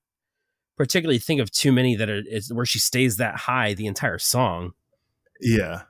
particularly 0.79 1.19
think 1.19 1.41
of 1.41 1.51
too 1.51 1.73
many 1.73 1.97
that 1.97 2.09
are 2.09 2.23
where 2.53 2.65
she 2.65 2.79
stays 2.79 3.17
that 3.17 3.35
high 3.35 3.75
the 3.75 3.87
entire 3.87 4.19
song. 4.19 4.73
yeah 5.41 5.83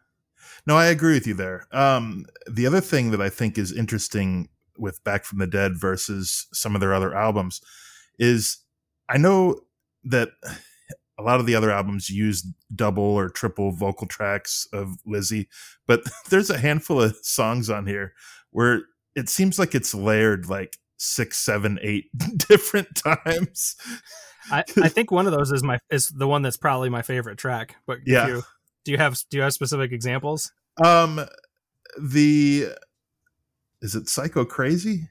no 0.67 0.77
i 0.77 0.87
agree 0.87 1.15
with 1.15 1.27
you 1.27 1.35
there 1.35 1.67
um 1.73 2.25
the 2.51 2.67
other 2.67 2.81
thing 2.81 3.11
that 3.11 3.21
i 3.21 3.29
think 3.29 3.57
is 3.59 3.73
interesting 3.73 4.49
with 4.79 5.03
back 5.05 5.25
from 5.25 5.39
the 5.39 5.47
dead 5.47 5.73
versus 5.77 6.47
some 6.53 6.75
of 6.75 6.81
their 6.81 6.95
other 6.95 7.15
albums 7.15 7.61
is 8.19 8.59
i 9.09 9.17
know 9.17 9.61
that 10.05 10.31
a 11.19 11.23
lot 11.23 11.41
of 11.41 11.47
the 11.47 11.55
other 11.55 11.71
albums 11.71 12.09
use 12.09 12.47
double 12.75 13.03
or 13.03 13.29
triple 13.29 13.73
vocal 13.73 14.07
tracks 14.07 14.67
of 14.73 14.97
lizzie 15.05 15.49
but 15.87 16.03
there's 16.31 16.51
a 16.51 16.59
handful 16.59 17.01
of 17.03 17.17
songs 17.23 17.69
on 17.69 17.87
here 17.87 18.13
where 18.51 18.83
it 19.15 19.29
seems 19.29 19.59
like 19.59 19.75
it's 19.75 19.95
layered 19.95 20.49
like 20.49 20.79
six 20.97 21.37
seven 21.39 21.79
eight 21.83 22.07
different 22.49 22.95
times 22.95 23.77
I, 24.51 24.65
I 24.83 24.89
think 24.89 25.11
one 25.11 25.27
of 25.27 25.33
those 25.33 25.53
is 25.53 25.63
my 25.63 25.79
is 25.91 26.09
the 26.09 26.27
one 26.27 26.41
that's 26.41 26.57
probably 26.57 26.89
my 26.89 27.03
favorite 27.03 27.37
track. 27.37 27.77
But 27.87 27.99
Yeah. 28.07 28.27
do 28.27 28.33
you, 28.33 28.43
do 28.87 28.93
you 28.93 28.97
have 28.97 29.19
do 29.31 29.37
you 29.37 29.43
have 29.43 29.53
specific 29.53 29.93
examples? 29.93 30.53
Um, 30.83 31.21
the 32.01 32.69
is 33.83 33.95
it 33.95 34.09
Psycho 34.09 34.47
Crazy? 34.47 35.09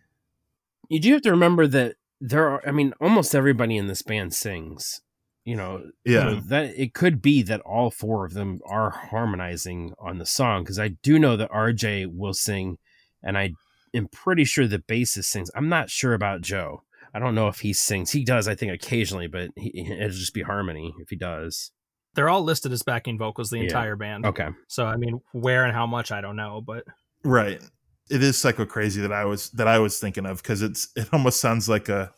you 0.89 0.99
do 0.99 1.13
have 1.13 1.21
to 1.21 1.29
remember 1.31 1.67
that 1.67 1.97
there 2.19 2.49
are 2.49 2.67
i 2.67 2.71
mean 2.71 2.93
almost 2.99 3.35
everybody 3.35 3.77
in 3.77 3.85
this 3.87 4.01
band 4.01 4.33
sings 4.33 5.01
you 5.47 5.55
know, 5.55 5.81
Yeah. 6.03 6.29
you 6.29 6.35
know, 6.35 6.41
that 6.47 6.73
it 6.77 6.93
could 6.93 7.21
be 7.21 7.41
that 7.43 7.61
all 7.61 7.89
four 7.89 8.25
of 8.25 8.33
them 8.33 8.59
are 8.65 8.89
harmonizing 8.89 9.93
on 9.97 10.17
the 10.17 10.25
song 10.25 10.63
because 10.63 10.77
I 10.77 10.89
do 10.89 11.17
know 11.17 11.37
that 11.37 11.49
RJ 11.51 12.07
will 12.13 12.33
sing, 12.33 12.77
and 13.23 13.37
I 13.37 13.53
am 13.93 14.09
pretty 14.09 14.43
sure 14.43 14.67
the 14.67 14.79
bassist 14.79 15.23
sings. 15.25 15.49
I'm 15.55 15.69
not 15.69 15.89
sure 15.89 16.13
about 16.13 16.41
Joe. 16.41 16.83
I 17.13 17.19
don't 17.19 17.33
know 17.33 17.47
if 17.47 17.59
he 17.61 17.71
sings. 17.71 18.11
He 18.11 18.25
does, 18.25 18.49
I 18.49 18.55
think, 18.55 18.73
occasionally, 18.73 19.27
but 19.27 19.51
he, 19.55 19.87
it'll 19.89 20.09
just 20.09 20.33
be 20.33 20.41
harmony 20.41 20.93
if 20.99 21.09
he 21.09 21.15
does. 21.15 21.71
They're 22.13 22.27
all 22.29 22.43
listed 22.43 22.73
as 22.73 22.83
backing 22.83 23.17
vocals, 23.17 23.49
the 23.49 23.57
Yeah. 23.57 23.63
entire 23.63 23.95
band. 23.95 24.25
Okay. 24.25 24.49
So 24.67 24.85
I 24.85 24.97
mean, 24.97 25.21
where 25.31 25.63
and 25.63 25.73
how 25.73 25.87
much 25.87 26.11
I 26.11 26.19
don't 26.19 26.35
know, 26.35 26.61
but 26.61 26.83
Right. 27.23 27.61
It 28.09 28.21
is 28.21 28.37
psycho 28.37 28.65
crazy 28.65 28.99
that 29.01 29.13
I 29.13 29.23
was 29.25 29.49
that 29.51 29.67
I 29.67 29.79
was 29.79 29.97
thinking 29.99 30.25
of 30.25 30.43
because 30.43 30.61
it's 30.61 30.89
it 30.97 31.07
almost 31.13 31.39
sounds 31.39 31.69
like 31.69 31.87
a 31.89 32.11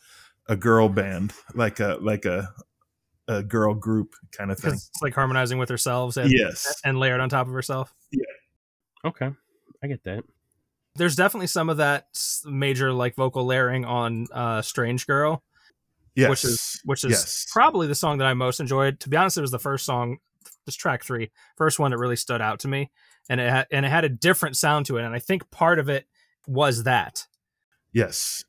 a 0.48 0.56
girl 0.56 0.88
band, 0.88 1.32
like 1.54 1.78
a 1.78 1.98
like 2.00 2.24
a 2.24 2.52
a 3.38 3.42
girl 3.42 3.74
group 3.74 4.14
kind 4.32 4.50
of 4.50 4.58
thing. 4.58 4.70
because 4.72 4.88
it's 4.92 5.02
like 5.02 5.14
harmonizing 5.14 5.58
with 5.58 5.68
herself 5.68 6.16
and 6.16 6.30
Yes. 6.32 6.80
and 6.84 6.98
layered 6.98 7.20
on 7.20 7.28
top 7.28 7.46
of 7.46 7.52
herself. 7.52 7.94
Yeah. 8.10 8.24
Okay. 9.04 9.30
I 9.82 9.86
get 9.86 10.02
that. 10.04 10.24
There's 10.96 11.14
definitely 11.16 11.46
some 11.46 11.70
of 11.70 11.76
that 11.78 12.06
major 12.44 12.92
like 12.92 13.14
vocal 13.14 13.44
layering 13.46 13.84
on 13.84 14.26
uh 14.32 14.60
Strange 14.62 15.06
Girl, 15.06 15.42
Yes. 16.14 16.28
which 16.30 16.44
is 16.44 16.80
which 16.84 17.04
is 17.04 17.10
Yes. 17.12 17.46
probably 17.52 17.86
the 17.86 17.94
song 17.94 18.18
that 18.18 18.26
I 18.26 18.34
most 18.34 18.58
enjoyed. 18.60 18.98
To 19.00 19.08
be 19.08 19.16
honest, 19.16 19.38
it 19.38 19.42
was 19.42 19.52
the 19.52 19.58
first 19.58 19.84
song, 19.86 20.18
this 20.66 20.74
track 20.74 21.04
three, 21.04 21.30
first 21.56 21.78
one 21.78 21.92
that 21.92 21.98
really 21.98 22.16
stood 22.16 22.40
out 22.42 22.58
to 22.60 22.68
me, 22.68 22.90
and 23.28 23.40
it 23.40 23.48
had, 23.48 23.66
and 23.70 23.86
it 23.86 23.90
had 23.90 24.04
a 24.04 24.08
different 24.08 24.56
sound 24.56 24.86
to 24.86 24.96
it, 24.98 25.04
and 25.04 25.14
I 25.14 25.20
think 25.20 25.50
part 25.52 25.78
of 25.78 25.88
it 25.88 26.06
was 26.48 26.82
that, 26.82 27.26
yes. 27.92 28.44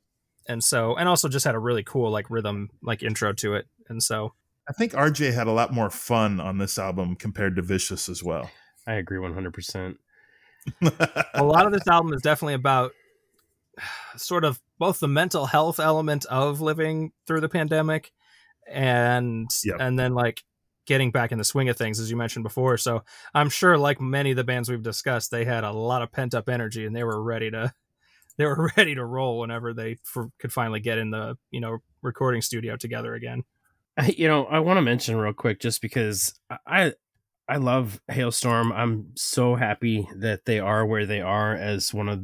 and 0.48 0.62
so 0.64 0.96
and 0.96 1.08
also 1.08 1.28
just 1.28 1.44
had 1.46 1.54
a 1.54 1.58
really 1.58 1.84
cool 1.84 2.10
like 2.10 2.28
rhythm 2.30 2.70
like 2.82 3.02
intro 3.04 3.32
to 3.34 3.54
it, 3.54 3.68
and 3.88 4.02
so 4.02 4.34
I 4.68 4.72
think 4.72 4.92
RJ 4.92 5.34
had 5.34 5.46
a 5.46 5.52
lot 5.52 5.72
more 5.72 5.90
fun 5.90 6.40
on 6.40 6.58
this 6.58 6.78
album 6.78 7.16
compared 7.16 7.56
to 7.56 7.62
Vicious 7.62 8.08
as 8.08 8.22
well. 8.22 8.50
I 8.86 8.94
agree 8.94 9.18
100%. 9.18 9.96
a 11.34 11.42
lot 11.42 11.66
of 11.66 11.72
this 11.72 11.86
album 11.88 12.12
is 12.12 12.22
definitely 12.22 12.54
about 12.54 12.92
sort 14.16 14.44
of 14.44 14.60
both 14.78 15.00
the 15.00 15.08
mental 15.08 15.46
health 15.46 15.80
element 15.80 16.24
of 16.26 16.60
living 16.60 17.12
through 17.26 17.40
the 17.40 17.48
pandemic 17.48 18.12
and 18.70 19.50
Yep. 19.64 19.76
and 19.80 19.98
then 19.98 20.14
like 20.14 20.44
getting 20.86 21.10
back 21.10 21.32
in 21.32 21.38
the 21.38 21.44
swing 21.44 21.68
of 21.68 21.76
things 21.76 21.98
as 22.00 22.10
you 22.10 22.16
mentioned 22.16 22.42
before 22.44 22.76
so 22.76 23.02
i'm 23.34 23.48
sure 23.48 23.76
like 23.76 24.00
many 24.00 24.30
of 24.30 24.36
the 24.36 24.44
bands 24.44 24.68
we've 24.68 24.82
discussed 24.82 25.30
they 25.30 25.44
had 25.44 25.64
a 25.64 25.72
lot 25.72 26.02
of 26.02 26.12
pent 26.12 26.34
up 26.34 26.48
energy 26.48 26.86
and 26.86 26.94
they 26.94 27.04
were 27.04 27.22
ready 27.22 27.50
to 27.50 27.72
they 28.38 28.46
were 28.46 28.70
ready 28.76 28.94
to 28.94 29.04
roll 29.04 29.40
whenever 29.40 29.74
they 29.74 29.96
for, 30.04 30.30
could 30.38 30.52
finally 30.52 30.80
get 30.80 30.98
in 30.98 31.10
the 31.10 31.36
you 31.50 31.60
know 31.60 31.78
recording 32.02 32.40
studio 32.40 32.76
together 32.76 33.14
again 33.14 33.42
I- 33.98 34.14
you 34.16 34.28
know, 34.28 34.46
I 34.46 34.60
want 34.60 34.78
to 34.78 34.82
mention 34.82 35.16
real 35.16 35.32
quick 35.32 35.60
just 35.60 35.82
because 35.82 36.34
I 36.66 36.94
I 37.48 37.56
love 37.56 38.00
Halestorm. 38.10 38.72
I'm 38.72 39.12
so 39.16 39.56
happy 39.56 40.08
that 40.16 40.44
they 40.46 40.58
are 40.60 40.86
where 40.86 41.04
they 41.06 41.20
are 41.20 41.54
as 41.54 41.92
one 41.92 42.08
of 42.08 42.22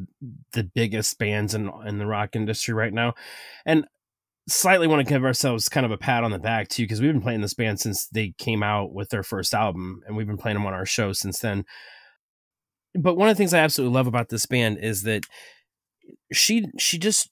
the 0.52 0.64
biggest 0.64 1.18
bands 1.18 1.54
in 1.54 1.70
in 1.86 1.98
the 1.98 2.06
rock 2.06 2.36
industry 2.36 2.72
right 2.74 2.92
now. 2.92 3.14
And 3.66 3.86
slightly 4.48 4.86
want 4.86 5.06
to 5.06 5.12
give 5.12 5.24
ourselves 5.24 5.68
kind 5.68 5.84
of 5.84 5.92
a 5.92 5.98
pat 5.98 6.24
on 6.24 6.30
the 6.30 6.38
back 6.38 6.68
too 6.68 6.84
because 6.84 7.00
we've 7.02 7.12
been 7.12 7.20
playing 7.20 7.42
this 7.42 7.52
band 7.54 7.78
since 7.80 8.08
they 8.08 8.32
came 8.38 8.62
out 8.62 8.92
with 8.94 9.10
their 9.10 9.22
first 9.22 9.52
album 9.52 10.00
and 10.06 10.16
we've 10.16 10.26
been 10.26 10.38
playing 10.38 10.56
them 10.56 10.66
on 10.66 10.72
our 10.72 10.86
show 10.86 11.12
since 11.12 11.40
then. 11.40 11.64
But 12.94 13.16
one 13.16 13.28
of 13.28 13.36
the 13.36 13.38
things 13.38 13.52
I 13.52 13.58
absolutely 13.58 13.94
love 13.94 14.06
about 14.06 14.30
this 14.30 14.46
band 14.46 14.78
is 14.78 15.02
that 15.02 15.24
she 16.32 16.66
she 16.78 16.98
just 16.98 17.30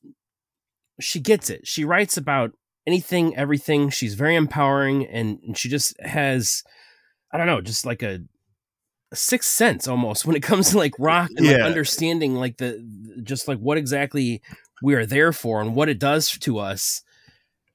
she 1.01 1.21
gets 1.21 1.51
it. 1.51 1.67
She 1.67 1.85
writes 1.85 2.17
about 2.17 2.53
anything, 2.87 3.37
everything. 3.37 3.91
She's 3.91 4.15
very 4.15 4.37
empowering, 4.37 5.07
and, 5.07 5.39
and 5.47 5.57
she 5.59 5.69
just 5.69 5.99
has, 6.01 6.63
I 7.33 7.39
don't 7.39 7.47
know, 7.47 7.61
just 7.61 7.85
like 7.87 8.03
a, 8.03 8.21
a 9.13 9.17
sixth 9.17 9.51
sense 9.51 9.87
almost 9.87 10.27
when 10.27 10.37
it 10.37 10.43
comes 10.43 10.71
to 10.71 10.79
like 10.79 10.95
rock 10.99 11.31
and 11.37 11.47
like 11.47 11.61
understanding 11.61 12.35
like 12.35 12.59
the 12.59 12.85
just 13.23 13.47
like 13.49 13.59
what 13.59 13.79
exactly 13.79 14.43
we 14.83 14.95
are 14.95 15.07
there 15.07 15.33
for 15.33 15.61
and 15.61 15.75
what 15.75 15.89
it 15.89 15.99
does 15.99 16.31
to 16.31 16.59
us. 16.59 17.03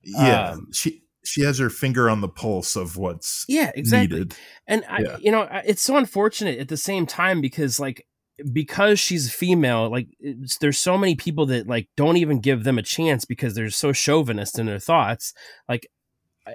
yeah. 0.04 0.52
Um, 0.52 0.68
she 0.74 1.04
she 1.24 1.42
has 1.44 1.60
her 1.60 1.70
finger 1.70 2.10
on 2.10 2.22
the 2.22 2.28
pulse 2.28 2.76
of 2.76 2.98
what's 2.98 3.46
Yeah, 3.48 3.72
exactly. 3.76 4.18
needed. 4.20 4.36
And 4.68 4.84
I, 4.90 5.18
you 5.20 5.32
know, 5.32 5.48
it's 5.66 5.84
so 5.84 5.96
unfortunate 5.96 6.60
at 6.60 6.68
the 6.68 6.78
same 6.78 7.06
time 7.06 7.42
because 7.42 7.80
like 7.80 8.06
because 8.52 9.00
she's 9.00 9.34
female, 9.34 9.90
like 9.90 10.08
it's, 10.20 10.58
there's 10.58 10.80
so 10.80 10.98
many 10.98 11.16
people 11.16 11.46
that 11.48 11.68
like 11.68 11.90
don't 11.98 12.18
even 12.18 12.40
give 12.40 12.64
them 12.64 12.78
a 12.78 12.84
chance 12.84 13.26
because 13.26 13.54
they're 13.54 13.70
so 13.70 13.94
chauvinist 13.94 14.60
in 14.60 14.66
their 14.66 14.80
thoughts. 14.80 15.34
Like 15.68 15.88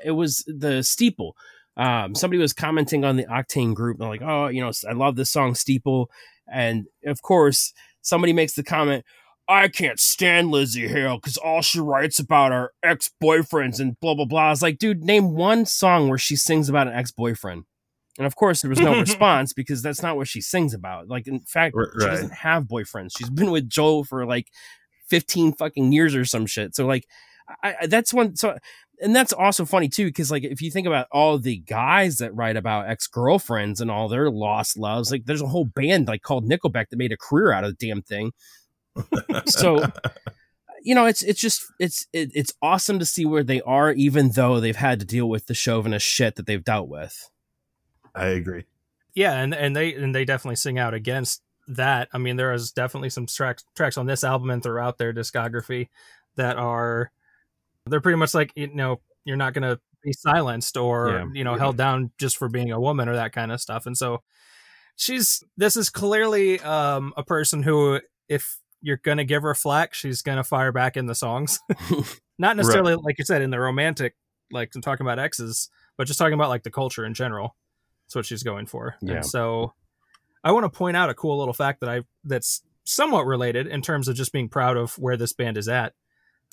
it 0.04 0.12
was 0.12 0.44
the 0.46 0.82
steeple. 0.82 1.36
Um, 1.76 2.14
somebody 2.14 2.40
was 2.40 2.52
commenting 2.52 3.04
on 3.04 3.16
the 3.16 3.26
Octane 3.26 3.74
group, 3.74 4.00
and 4.00 4.08
like, 4.08 4.22
oh, 4.22 4.48
you 4.48 4.62
know, 4.62 4.72
I 4.88 4.92
love 4.92 5.16
this 5.16 5.30
song 5.30 5.54
Steeple, 5.54 6.10
and 6.50 6.86
of 7.04 7.20
course, 7.20 7.74
somebody 8.00 8.32
makes 8.32 8.54
the 8.54 8.64
comment, 8.64 9.04
I 9.48 9.68
can't 9.68 10.00
stand 10.00 10.48
Lzzy 10.48 10.88
Hale 10.88 11.16
because 11.16 11.36
all 11.36 11.62
she 11.62 11.78
writes 11.78 12.18
about 12.18 12.50
are 12.50 12.72
ex 12.82 13.10
boyfriends 13.22 13.78
and 13.78 13.98
blah 14.00 14.14
blah 14.14 14.24
blah. 14.24 14.46
I 14.46 14.50
was 14.50 14.62
like, 14.62 14.78
dude, 14.78 15.04
name 15.04 15.34
one 15.34 15.66
song 15.66 16.08
where 16.08 16.18
she 16.18 16.34
sings 16.34 16.68
about 16.68 16.88
an 16.88 16.94
ex 16.94 17.12
boyfriend. 17.12 17.64
And 18.18 18.26
of 18.26 18.36
course, 18.36 18.62
there 18.62 18.70
was 18.70 18.80
no 18.80 18.98
response 19.00 19.52
because 19.52 19.82
that's 19.82 20.02
not 20.02 20.16
what 20.16 20.28
she 20.28 20.40
sings 20.40 20.74
about. 20.74 21.08
Like, 21.08 21.26
in 21.26 21.40
fact, 21.40 21.74
R- 21.76 21.90
she 21.92 22.06
doesn't 22.06 22.32
have 22.32 22.64
boyfriends. 22.64 23.10
She's 23.16 23.30
been 23.30 23.50
with 23.50 23.68
Joel 23.68 24.04
for 24.04 24.24
like 24.26 24.48
15 25.08 25.54
fucking 25.54 25.92
years 25.92 26.14
or 26.14 26.24
some 26.24 26.46
shit. 26.46 26.74
So, 26.74 26.86
like, 26.86 27.06
I, 27.62 27.74
I 27.82 27.86
that's 27.86 28.12
one. 28.12 28.36
So, 28.36 28.56
and 29.00 29.14
that's 29.14 29.32
also 29.32 29.64
funny 29.64 29.88
too, 29.88 30.06
because 30.06 30.30
like 30.30 30.44
if 30.44 30.62
you 30.62 30.70
think 30.70 30.86
about 30.86 31.06
all 31.12 31.38
the 31.38 31.58
guys 31.58 32.16
that 32.18 32.34
write 32.34 32.56
about 32.56 32.88
ex 32.88 33.06
girlfriends 33.06 33.80
and 33.80 33.90
all 33.90 34.08
their 34.08 34.30
lost 34.30 34.78
loves, 34.78 35.10
like 35.10 35.26
there's 35.26 35.42
a 35.42 35.46
whole 35.46 35.66
band 35.66 36.08
like 36.08 36.22
called 36.22 36.48
Nickelback 36.48 36.88
that 36.88 36.96
made 36.96 37.12
a 37.12 37.16
career 37.16 37.52
out 37.52 37.64
of 37.64 37.76
the 37.76 37.86
damn 37.86 38.02
thing. 38.02 38.32
So, 39.46 39.84
you 40.82 40.94
know, 40.94 41.04
it's 41.04 41.22
it's 41.22 41.40
just 41.40 41.62
it's 41.78 42.06
it, 42.12 42.30
it's 42.34 42.54
awesome 42.62 42.98
to 42.98 43.04
see 43.04 43.26
where 43.26 43.44
they 43.44 43.60
are, 43.62 43.92
even 43.92 44.30
though 44.30 44.60
they've 44.60 44.74
had 44.74 45.00
to 45.00 45.06
deal 45.06 45.28
with 45.28 45.46
the 45.46 45.54
chauvinist 45.54 46.06
shit 46.06 46.36
that 46.36 46.46
they've 46.46 46.64
dealt 46.64 46.88
with. 46.88 47.28
I 48.16 48.26
agree. 48.28 48.64
yeah 49.14 49.34
and 49.40 49.54
and 49.54 49.76
they 49.76 49.94
and 49.94 50.14
they 50.14 50.24
definitely 50.24 50.56
sing 50.56 50.78
out 50.78 50.94
against 50.94 51.42
that. 51.68 52.08
I 52.12 52.18
mean 52.18 52.36
there 52.36 52.52
is 52.52 52.72
definitely 52.72 53.10
some 53.10 53.26
tracks 53.26 53.64
tracks 53.74 53.98
on 53.98 54.06
this 54.06 54.24
album 54.24 54.50
and 54.50 54.62
throughout 54.62 54.98
their 54.98 55.12
discography 55.12 55.88
that 56.36 56.56
are 56.56 57.10
they're 57.86 58.00
pretty 58.00 58.18
much 58.18 58.34
like 58.34 58.52
you 58.56 58.68
know 58.74 59.00
you're 59.24 59.36
not 59.36 59.52
going 59.54 59.62
to 59.62 59.80
be 60.02 60.12
silenced 60.12 60.76
or 60.76 61.10
Yeah. 61.10 61.26
you 61.34 61.44
know 61.44 61.54
held 61.56 61.76
down 61.76 62.10
just 62.18 62.36
for 62.36 62.48
being 62.48 62.70
a 62.70 62.80
woman 62.80 63.08
or 63.08 63.14
that 63.16 63.32
kind 63.32 63.50
of 63.52 63.60
stuff. 63.60 63.86
And 63.86 63.96
so 63.96 64.22
she's 64.96 65.42
this 65.56 65.76
is 65.76 65.90
clearly 65.90 66.60
um 66.60 67.12
a 67.16 67.22
person 67.24 67.62
who 67.62 68.00
if 68.28 68.58
you're 68.82 68.98
going 68.98 69.18
to 69.18 69.24
give 69.24 69.42
her 69.42 69.54
flack 69.54 69.92
she's 69.94 70.22
going 70.22 70.36
to 70.36 70.44
fire 70.44 70.72
back 70.72 70.96
in 70.96 71.06
the 71.06 71.14
songs. 71.14 71.58
Not 72.38 72.56
necessarily 72.56 72.94
like 72.94 73.18
you 73.18 73.24
said 73.24 73.42
in 73.42 73.50
the 73.50 73.58
romantic 73.58 74.14
like 74.52 74.70
I'm 74.74 74.82
talking 74.82 75.04
about 75.04 75.18
exes 75.18 75.68
but 75.96 76.06
just 76.06 76.18
talking 76.18 76.34
about 76.34 76.50
like 76.50 76.62
the 76.62 76.70
culture 76.70 77.04
in 77.04 77.14
general 77.14 77.56
that's 78.06 78.14
what 78.14 78.26
she's 78.26 78.42
going 78.42 78.66
for. 78.66 78.96
Yeah. 79.02 79.16
and 79.16 79.26
so 79.26 79.74
i 80.44 80.52
want 80.52 80.64
to 80.64 80.70
point 80.70 80.96
out 80.96 81.10
a 81.10 81.14
cool 81.14 81.38
little 81.38 81.54
fact 81.54 81.80
that 81.80 81.88
i 81.88 82.02
that's 82.24 82.62
somewhat 82.86 83.26
related 83.26 83.66
in 83.66 83.82
terms 83.82 84.08
of 84.08 84.14
just 84.16 84.32
being 84.32 84.48
proud 84.48 84.76
of 84.76 84.94
where 84.98 85.16
this 85.16 85.32
band 85.32 85.58
is 85.58 85.68
at. 85.68 85.92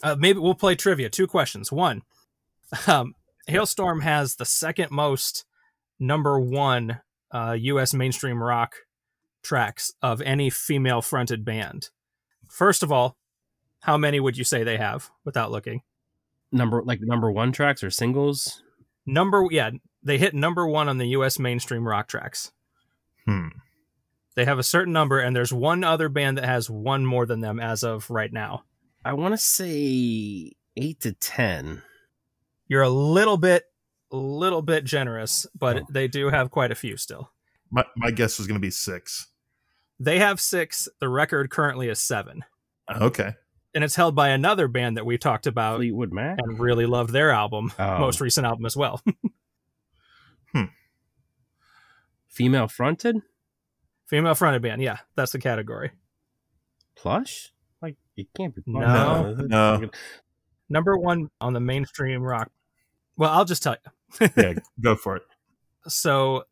Uh, 0.01 0.15
maybe 0.17 0.39
we'll 0.39 0.55
play 0.55 0.75
trivia 0.75 1.09
two 1.09 1.27
questions. 1.27 1.71
One 1.71 2.01
um, 2.87 3.13
halestorm 3.47 4.01
has 4.01 4.35
the 4.35 4.45
second 4.45 4.91
most 4.91 5.45
number 5.99 6.39
one 6.39 6.99
uh, 7.31 7.55
us 7.55 7.93
mainstream 7.93 8.41
rock 8.41 8.75
tracks 9.43 9.93
of 10.01 10.21
any 10.21 10.49
female 10.49 11.01
fronted 11.01 11.45
band. 11.45 11.89
First 12.49 12.83
of 12.83 12.91
all 12.91 13.17
how 13.81 13.97
many 13.97 14.19
would 14.19 14.37
you 14.37 14.45
say 14.45 14.63
they 14.63 14.77
have 14.77 15.11
without 15.25 15.51
looking? 15.51 15.81
Number 16.51 16.81
like 16.83 16.99
number 17.01 17.31
one 17.31 17.51
tracks 17.51 17.83
or 17.83 17.91
singles. 17.91 18.63
number 19.05 19.45
yeah 19.51 19.71
they 20.03 20.17
hit 20.17 20.33
number 20.33 20.67
one 20.67 20.89
on 20.89 20.97
the 20.97 21.07
us 21.07 21.39
mainstream 21.39 21.87
rock 21.87 22.07
tracks 22.07 22.51
Hmm. 23.25 23.47
they 24.35 24.45
have 24.45 24.59
a 24.59 24.63
certain 24.63 24.91
number 24.93 25.19
and 25.19 25.35
there's 25.35 25.53
one 25.53 25.83
other 25.83 26.09
band 26.09 26.37
that 26.37 26.45
has 26.45 26.69
one 26.69 27.05
more 27.05 27.25
than 27.25 27.39
them 27.39 27.59
as 27.59 27.83
of 27.83 28.09
right 28.09 28.31
now 28.33 28.63
I 29.05 29.13
want 29.13 29.33
to 29.33 29.37
say 29.37 30.51
eight 30.75 30.99
to 31.01 31.13
ten. 31.13 31.81
you're 32.67 32.81
a 32.81 32.89
little 32.89 33.37
bit 33.37 33.63
a 34.11 34.17
little 34.17 34.61
bit 34.61 34.83
generous 34.83 35.45
but 35.57 35.77
Oh. 35.77 35.85
they 35.89 36.07
do 36.07 36.29
have 36.29 36.51
quite 36.51 36.71
a 36.71 36.75
few 36.75 36.97
still 36.97 37.31
My 37.71 37.85
my 37.95 38.11
guess 38.11 38.37
was 38.37 38.47
going 38.47 38.59
to 38.59 38.65
be 38.65 38.71
six. 38.71 39.27
they 39.99 40.19
have 40.19 40.41
six 40.41 40.89
the 40.99 41.07
record 41.09 41.49
currently 41.49 41.87
is 41.89 42.01
seven 42.01 42.43
Okay. 42.99 43.33
and 43.73 43.83
it's 43.83 43.95
held 43.95 44.15
by 44.15 44.29
another 44.29 44.67
band 44.67 44.97
that 44.97 45.05
we 45.05 45.17
talked 45.17 45.47
about 45.47 45.77
Fleetwood 45.77 46.11
Mac. 46.11 46.37
and 46.39 46.59
really 46.59 46.85
loved 46.85 47.11
their 47.13 47.31
album 47.31 47.71
Oh. 47.79 47.99
most 47.99 48.19
recent 48.21 48.45
album 48.45 48.65
as 48.65 48.75
well 48.75 49.01
Female 52.33 52.67
fronted 52.67 53.17
female 54.05 54.35
fronted 54.35 54.61
band 54.61 54.81
yeah 54.81 54.97
that's 55.15 55.31
the 55.31 55.39
category 55.39 55.91
plush. 56.95 57.51
Like 57.81 57.95
it 58.17 58.27
can't 58.35 58.53
be. 58.53 58.61
Plush. 58.61 58.85
No. 58.85 59.33
No. 59.79 59.89
number 60.69 60.97
one 60.97 61.29
on 61.39 61.53
the 61.53 61.59
mainstream 61.59 62.21
rock 62.21 62.51
well 63.17 63.31
i'll 63.31 63.45
just 63.45 63.63
tell 63.63 63.75
you 64.19 64.27
yeah, 64.37 64.53
go 64.81 64.95
for 64.95 65.17
it. 65.17 65.23
So 65.87 66.43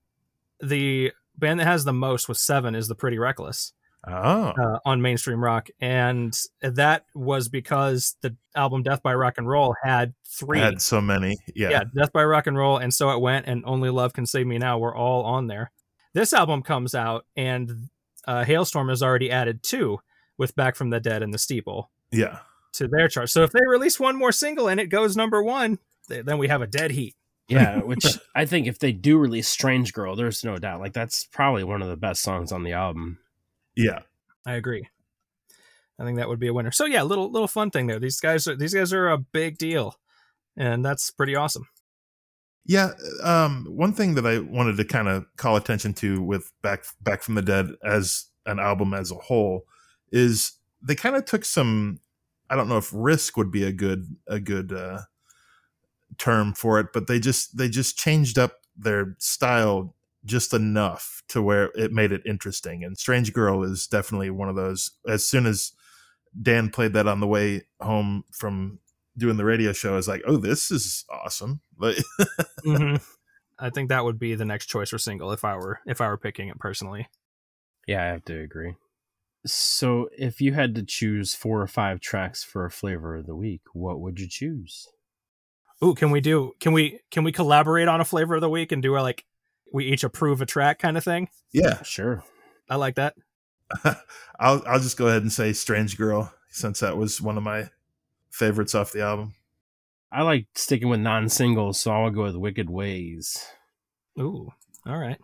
the 0.60 1.12
band 1.38 1.60
that 1.60 1.66
has 1.66 1.84
the 1.84 1.94
most 1.94 2.28
with 2.28 2.38
seven 2.38 2.76
is 2.76 2.88
the 2.88 2.96
Pretty 2.96 3.18
Reckless 3.18 3.74
Oh, 4.08 4.12
uh, 4.58 4.80
on 4.84 5.02
mainstream 5.02 5.44
rock, 5.44 5.70
and 5.80 6.36
that 6.62 7.06
was 7.14 7.50
because 7.50 8.16
the 8.22 8.36
album 8.56 8.82
Death 8.82 9.04
by 9.04 9.14
Rock 9.14 9.36
and 9.38 9.48
Roll 9.48 9.76
had 9.84 10.14
three. 10.26 10.60
had 10.60 10.82
so 10.82 11.00
many. 11.02 11.38
Yeah. 11.56 11.70
yeah, 11.70 11.84
Death 11.96 12.12
by 12.12 12.24
Rock 12.24 12.48
and 12.48 12.58
Roll, 12.58 12.78
and 12.78 12.92
So 12.94 13.12
It 13.12 13.22
Went, 13.22 13.46
and 13.48 13.64
Only 13.66 13.92
Love 13.92 14.14
Can 14.14 14.26
Save 14.26 14.48
Me 14.48 14.58
Now 14.58 14.80
were 14.80 14.96
all 14.96 15.24
on 15.24 15.46
there. 15.48 15.72
This 16.14 16.34
album 16.34 16.64
comes 16.64 16.96
out, 16.96 17.26
and 17.36 17.90
uh, 18.28 18.44
Halestorm 18.44 18.90
has 18.90 19.04
already 19.04 19.30
added 19.30 19.62
two 19.62 20.00
with 20.38 20.56
Back 20.56 20.76
from 20.76 20.90
the 20.90 21.00
Dead 21.00 21.22
and 21.22 21.32
The 21.34 21.38
Steeple 21.38 21.92
Yeah. 22.12 22.40
to 22.74 22.88
their 22.88 23.08
chart. 23.08 23.30
So 23.30 23.44
if 23.44 23.52
they 23.52 23.62
release 23.68 24.00
one 24.00 24.18
more 24.18 24.32
single 24.32 24.68
and 24.68 24.80
it 24.80 24.88
goes 24.88 25.16
number 25.16 25.44
one, 25.44 25.78
th- 26.10 26.26
then 26.26 26.40
we 26.40 26.48
have 26.48 26.64
a 26.64 26.68
dead 26.68 26.90
heat. 26.92 27.16
Yeah, 27.48 27.80
which 27.84 28.06
I 28.34 28.46
think 28.46 28.66
if 28.66 28.80
they 28.80 28.92
do 28.94 29.20
release 29.20 29.48
Strange 29.48 29.94
Girl, 29.94 30.16
there's 30.16 30.44
no 30.44 30.58
doubt. 30.58 30.80
Like 30.82 30.94
that's 30.94 31.26
probably 31.26 31.64
one 31.64 31.82
of 31.84 31.88
the 31.90 31.98
best 31.98 32.24
songs 32.24 32.52
on 32.52 32.64
the 32.64 32.72
album. 32.74 33.20
Yeah. 33.76 34.00
I 34.46 34.54
agree. 34.54 34.88
I 36.00 36.04
think 36.04 36.18
that 36.18 36.28
would 36.28 36.40
be 36.40 36.48
a 36.48 36.54
winner. 36.54 36.72
So 36.72 36.86
yeah, 36.86 37.04
little 37.04 37.32
little 37.32 37.48
fun 37.48 37.70
thing 37.70 37.88
there. 37.88 38.00
These 38.00 38.20
guys 38.20 38.48
are 38.48 38.56
these 38.56 38.74
guys 38.74 38.92
are 38.92 39.10
a 39.10 39.20
big 39.20 39.58
deal, 39.58 39.96
and 40.58 40.84
that's 40.84 41.12
pretty 41.12 41.36
awesome. 41.36 41.68
Yeah, 42.66 42.92
um, 43.24 43.68
one 43.70 43.94
thing 43.94 44.16
that 44.16 44.26
I 44.26 44.40
wanted 44.40 44.78
to 44.78 44.86
kind 44.86 45.08
of 45.08 45.26
call 45.36 45.56
attention 45.56 45.94
to 45.96 46.22
with 46.22 46.52
Back 46.64 46.86
Back 47.02 47.22
from 47.22 47.36
the 47.36 47.42
Dead 47.42 47.68
as 47.84 48.26
an 48.46 48.60
album 48.60 48.94
as 48.94 49.12
a 49.12 49.16
whole 49.16 49.66
is 50.12 50.54
they 50.82 50.96
kind 50.96 51.16
of 51.16 51.26
took 51.26 51.46
some 51.46 52.00
I 52.50 52.56
don't 52.56 52.68
know 52.68 52.78
if 52.78 52.90
risk 52.94 53.38
would 53.38 53.52
be 53.52 53.64
a 53.64 53.72
good 53.72 54.06
a 54.28 54.40
good 54.40 54.74
uh, 54.74 55.02
term 56.18 56.54
for 56.54 56.80
it, 56.80 56.88
but 56.94 57.08
they 57.08 57.20
just 57.20 57.58
they 57.58 57.70
just 57.70 57.98
changed 57.98 58.40
up 58.40 58.54
their 58.76 59.16
style 59.20 59.96
just 60.26 60.54
enough 60.54 61.24
to 61.30 61.42
where 61.42 61.72
it 61.76 61.92
made 61.92 62.12
it 62.12 62.22
interesting. 62.26 62.84
And 62.84 62.98
Strange 62.98 63.34
Girl 63.34 63.64
is 63.64 63.88
definitely 63.88 64.30
one 64.30 64.50
of 64.50 64.56
those. 64.56 64.92
As 65.08 65.26
soon 65.26 65.46
as 65.46 65.72
Dan 66.40 66.70
played 66.70 66.94
that 66.94 67.08
on 67.08 67.20
the 67.20 67.28
way 67.28 67.64
home 67.82 68.24
from 68.32 68.80
doing 69.18 69.38
the 69.38 69.46
radio 69.46 69.74
show, 69.74 69.94
I 69.94 69.96
was 69.96 70.08
like, 70.08 70.22
"Oh, 70.26 70.38
this 70.38 70.72
is 70.72 71.06
awesome!" 71.10 71.62
Like, 71.78 71.98
Mhm. 72.66 73.02
I 73.60 73.70
think 73.70 73.90
that 73.90 74.04
would 74.06 74.18
be 74.18 74.34
the 74.36 74.46
next 74.46 74.68
choice 74.68 74.90
for 74.90 74.98
single 74.98 75.32
if 75.32 75.44
I 75.44 75.56
were 75.56 75.80
if 75.86 76.02
I 76.02 76.08
were 76.08 76.18
picking 76.18 76.48
it 76.48 76.60
personally. 76.60 77.08
Yeah, 77.88 78.04
I 78.04 78.08
have 78.08 78.26
to 78.26 78.40
agree. 78.40 78.76
So, 79.46 80.08
if 80.18 80.40
you 80.40 80.54
had 80.54 80.76
to 80.76 80.84
choose 80.84 81.34
four 81.34 81.62
or 81.62 81.68
five 81.68 82.00
tracks 82.00 82.44
for 82.44 82.64
a 82.64 82.72
flavor 82.72 83.16
of 83.16 83.26
the 83.26 83.36
week, 83.36 83.62
what 83.74 84.00
would 84.00 84.20
you 84.20 84.28
choose? 84.28 84.88
Ooh, 85.84 85.96
can 85.96 86.12
we 86.12 86.22
do 86.22 86.54
can 86.60 86.74
we 86.74 87.00
can 87.10 87.24
we 87.24 87.32
collaborate 87.32 87.88
on 87.88 88.00
a 88.00 88.06
flavor 88.06 88.36
of 88.36 88.42
the 88.42 88.50
week 88.50 88.72
and 88.72 88.84
do 88.84 88.96
a 88.98 89.02
like 89.02 89.26
we 89.72 89.86
each 89.86 90.04
approve 90.04 90.42
a 90.42 90.46
track 90.46 90.80
kind 90.80 90.98
of 90.98 91.04
thing? 91.04 91.30
yeah, 91.52 91.82
Sure. 91.84 92.24
I 92.70 92.76
like 92.76 92.96
that. 92.96 93.16
I'll 94.40 94.62
I'll 94.66 94.80
just 94.80 94.98
go 94.98 95.08
ahead 95.08 95.22
and 95.22 95.32
say 95.32 95.54
"Strange 95.54 95.98
Girl" 95.98 96.34
since 96.50 96.80
that 96.80 96.98
was 96.98 97.22
one 97.22 97.38
of 97.38 97.44
my 97.44 97.70
favorites 98.30 98.76
off 98.76 98.92
the 98.92 99.02
album. 99.02 99.34
I 100.12 100.24
like 100.24 100.48
sticking 100.56 100.90
with 100.90 101.00
non-singles, 101.00 101.80
so 101.80 101.92
I'll 101.92 102.10
go 102.10 102.24
with 102.24 102.36
"Wicked 102.36 102.70
Ways." 102.70 103.46
Ooh, 104.20 104.52
all 104.86 104.98
right. 104.98 105.20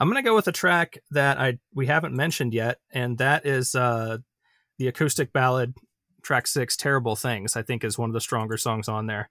I'm 0.00 0.08
gonna 0.08 0.22
go 0.22 0.34
with 0.34 0.48
a 0.48 0.52
track 0.52 0.98
that 1.10 1.38
I 1.38 1.58
we 1.74 1.86
haven't 1.86 2.14
mentioned 2.14 2.54
yet, 2.54 2.78
and 2.92 3.18
that 3.18 3.46
is 3.46 3.74
uh 3.74 4.18
the 4.78 4.88
acoustic 4.88 5.32
ballad 5.32 5.74
track 6.22 6.46
six, 6.46 6.76
"Terrible 6.76 7.16
Things." 7.16 7.56
I 7.56 7.62
think 7.62 7.82
is 7.84 7.98
one 7.98 8.10
of 8.10 8.14
the 8.14 8.20
stronger 8.20 8.56
songs 8.56 8.88
on 8.88 9.06
there. 9.06 9.30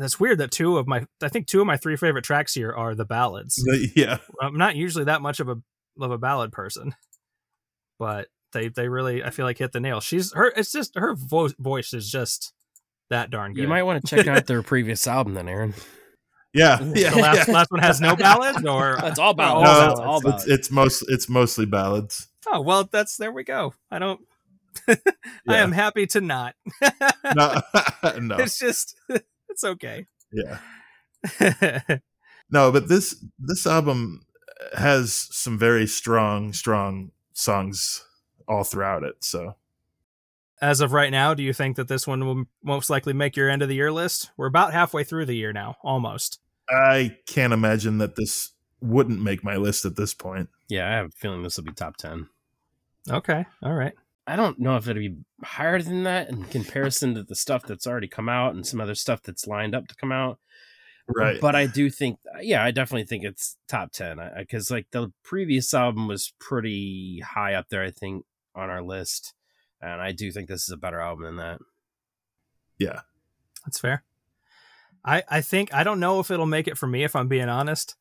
That's 0.00 0.18
weird 0.18 0.38
that 0.38 0.50
two 0.50 0.78
of 0.78 0.86
my 0.88 1.06
I 1.22 1.28
think 1.28 1.46
two 1.46 1.60
of 1.60 1.66
my 1.66 1.76
three 1.76 1.96
favorite 1.96 2.24
tracks 2.24 2.54
here 2.54 2.72
are 2.72 2.94
the 2.94 3.04
ballads. 3.04 3.62
Yeah, 3.94 4.16
I'm 4.40 4.56
not 4.56 4.74
usually 4.74 5.04
that 5.04 5.20
much 5.20 5.40
of 5.40 5.48
a 5.50 5.56
of 6.00 6.10
a 6.10 6.16
ballad 6.16 6.52
person, 6.52 6.94
but 7.98 8.28
they 8.52 8.68
they 8.68 8.88
really 8.88 9.22
I 9.22 9.28
feel 9.28 9.44
like 9.44 9.58
hit 9.58 9.72
the 9.72 9.80
nail. 9.80 10.00
She's 10.00 10.32
her 10.32 10.52
it's 10.56 10.72
just 10.72 10.96
her 10.96 11.14
vo- 11.14 11.50
voice 11.58 11.92
is 11.92 12.10
just 12.10 12.54
that 13.10 13.30
darn 13.30 13.52
good. 13.52 13.60
You 13.60 13.68
might 13.68 13.82
want 13.82 14.02
to 14.02 14.16
check 14.16 14.26
out 14.26 14.46
their 14.46 14.62
previous 14.62 15.06
album, 15.06 15.34
then, 15.34 15.48
Aaron. 15.48 15.74
yeah, 16.54 16.80
yeah. 16.94 17.10
the 17.10 17.18
last, 17.20 17.48
yeah. 17.48 17.54
last 17.54 17.70
one 17.70 17.82
has 17.82 18.00
no 18.00 18.16
ballads 18.16 18.64
or 18.64 18.98
It's 19.02 19.18
all 19.18 19.34
ballads. 19.34 19.70
No, 19.70 19.90
it's 19.90 20.00
all 20.00 20.16
it's, 20.16 20.24
ballads. 20.24 20.46
it's 20.48 20.70
most 20.70 21.04
it's 21.08 21.28
mostly 21.28 21.66
ballads. 21.66 22.28
Oh 22.46 22.62
well, 22.62 22.88
that's 22.90 23.18
there 23.18 23.32
we 23.32 23.44
go. 23.44 23.74
I 23.90 23.98
don't. 23.98 24.20
I 24.88 25.58
am 25.58 25.72
happy 25.72 26.06
to 26.06 26.20
not. 26.22 26.54
No, 27.36 27.60
no, 28.18 28.36
It's 28.36 28.58
just 28.58 28.96
it's 29.50 29.64
okay. 29.64 30.06
yeah, 30.32 30.58
no. 32.50 32.72
But 32.72 32.88
this 32.88 33.22
this 33.38 33.66
album 33.66 34.24
has 34.76 35.12
some 35.30 35.58
very 35.58 35.86
strong 35.86 36.52
strong 36.52 37.10
songs 37.32 38.04
all 38.48 38.64
throughout 38.64 39.02
it. 39.02 39.16
So 39.24 39.56
As 40.60 40.80
of 40.80 40.92
right 40.92 41.10
now, 41.10 41.34
do 41.34 41.42
you 41.42 41.52
think 41.52 41.76
that 41.76 41.88
this 41.88 42.06
one 42.06 42.24
will 42.26 42.44
most 42.62 42.90
likely 42.90 43.12
make 43.12 43.36
your 43.36 43.48
end 43.48 43.62
of 43.62 43.68
the 43.68 43.74
year 43.74 43.92
list? 43.92 44.30
We're 44.36 44.46
about 44.46 44.72
halfway 44.72 45.04
through 45.04 45.26
the 45.26 45.36
year 45.36 45.52
now, 45.52 45.76
almost. 45.82 46.40
I 46.68 47.16
can't 47.26 47.52
imagine 47.52 47.98
that 47.98 48.16
this 48.16 48.52
wouldn't 48.80 49.20
make 49.20 49.42
my 49.44 49.56
list 49.56 49.84
at 49.84 49.96
this 49.96 50.14
point. 50.14 50.48
yeah, 50.68 50.88
I 50.88 50.92
have 50.92 51.06
a 51.06 51.10
feeling 51.10 51.42
this 51.42 51.56
will 51.56 51.64
be 51.64 51.72
top 51.72 51.96
ten. 51.96 52.28
Okay, 53.10 53.44
all 53.62 53.74
right. 53.74 53.94
I 54.30 54.36
don't 54.36 54.58
know 54.58 54.76
if 54.76 54.86
it'll 54.86 55.00
be 55.00 55.16
higher 55.42 55.82
than 55.82 56.04
that 56.04 56.28
in 56.28 56.44
comparison 56.44 57.14
to 57.14 57.22
the 57.22 57.34
stuff 57.34 57.64
that's 57.66 57.86
already 57.86 58.08
come 58.08 58.28
out 58.28 58.54
and 58.54 58.66
some 58.66 58.80
other 58.80 58.94
stuff 58.94 59.22
that's 59.22 59.46
lined 59.46 59.74
up 59.74 59.88
to 59.88 59.96
come 59.96 60.12
out. 60.12 60.38
Right. 61.08 61.40
But 61.40 61.56
I 61.56 61.66
do 61.66 61.90
think, 61.90 62.18
yeah, 62.40 62.62
I 62.62 62.70
definitely 62.70 63.06
think 63.06 63.24
it's 63.24 63.56
top 63.66 63.90
10 63.90 64.18
because, 64.38 64.70
like, 64.70 64.86
the 64.92 65.12
previous 65.24 65.74
album 65.74 66.06
was 66.06 66.32
pretty 66.38 67.20
high 67.26 67.54
up 67.54 67.68
there, 67.70 67.82
I 67.82 67.90
think, 67.90 68.24
on 68.54 68.70
our 68.70 68.82
list. 68.82 69.34
And 69.82 70.00
I 70.00 70.12
do 70.12 70.30
think 70.30 70.48
this 70.48 70.62
is 70.62 70.70
a 70.70 70.76
better 70.76 71.00
album 71.00 71.24
than 71.24 71.36
that. 71.36 71.58
yeah. 72.78 73.00
That's 73.66 73.78
fair. 73.78 74.04
I 75.04 75.22
I 75.28 75.40
think 75.40 75.74
I 75.74 75.84
don't 75.84 76.00
know 76.00 76.20
if 76.20 76.30
it'll 76.30 76.46
make 76.46 76.68
it 76.68 76.78
for 76.78 76.86
me 76.86 77.04
if 77.04 77.14
I'm 77.16 77.28
being 77.28 77.48
honest. 77.48 77.96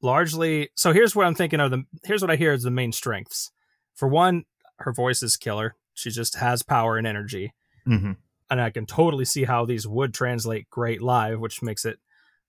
Largely, 0.00 0.70
so 0.76 0.92
here's 0.92 1.14
what 1.14 1.26
I'm 1.26 1.34
thinking 1.34 1.60
of 1.60 1.70
the 1.70 1.84
here's 2.04 2.22
what 2.22 2.30
I 2.30 2.36
hear 2.36 2.52
as 2.52 2.62
the 2.62 2.70
main 2.70 2.92
strengths. 2.92 3.50
For 3.94 4.08
one, 4.08 4.44
her 4.78 4.92
voice 4.92 5.22
is 5.22 5.36
killer. 5.36 5.74
She 5.94 6.10
just 6.10 6.36
has 6.36 6.62
power 6.62 6.96
and 6.96 7.06
energy. 7.06 7.54
hmm 7.84 8.12
and 8.50 8.62
I 8.62 8.70
can 8.70 8.86
totally 8.86 9.26
see 9.26 9.44
how 9.44 9.66
these 9.66 9.86
would 9.86 10.14
translate 10.14 10.70
great 10.70 11.02
live, 11.02 11.38
which 11.38 11.60
makes 11.60 11.84
it 11.84 11.98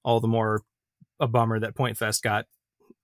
all 0.02 0.22
the 0.22 0.30
more 0.30 0.62
a 1.20 1.28
bummer 1.28 1.60
that 1.60 1.76
Point 1.76 1.98
Fest 1.98 2.24
got 2.24 2.46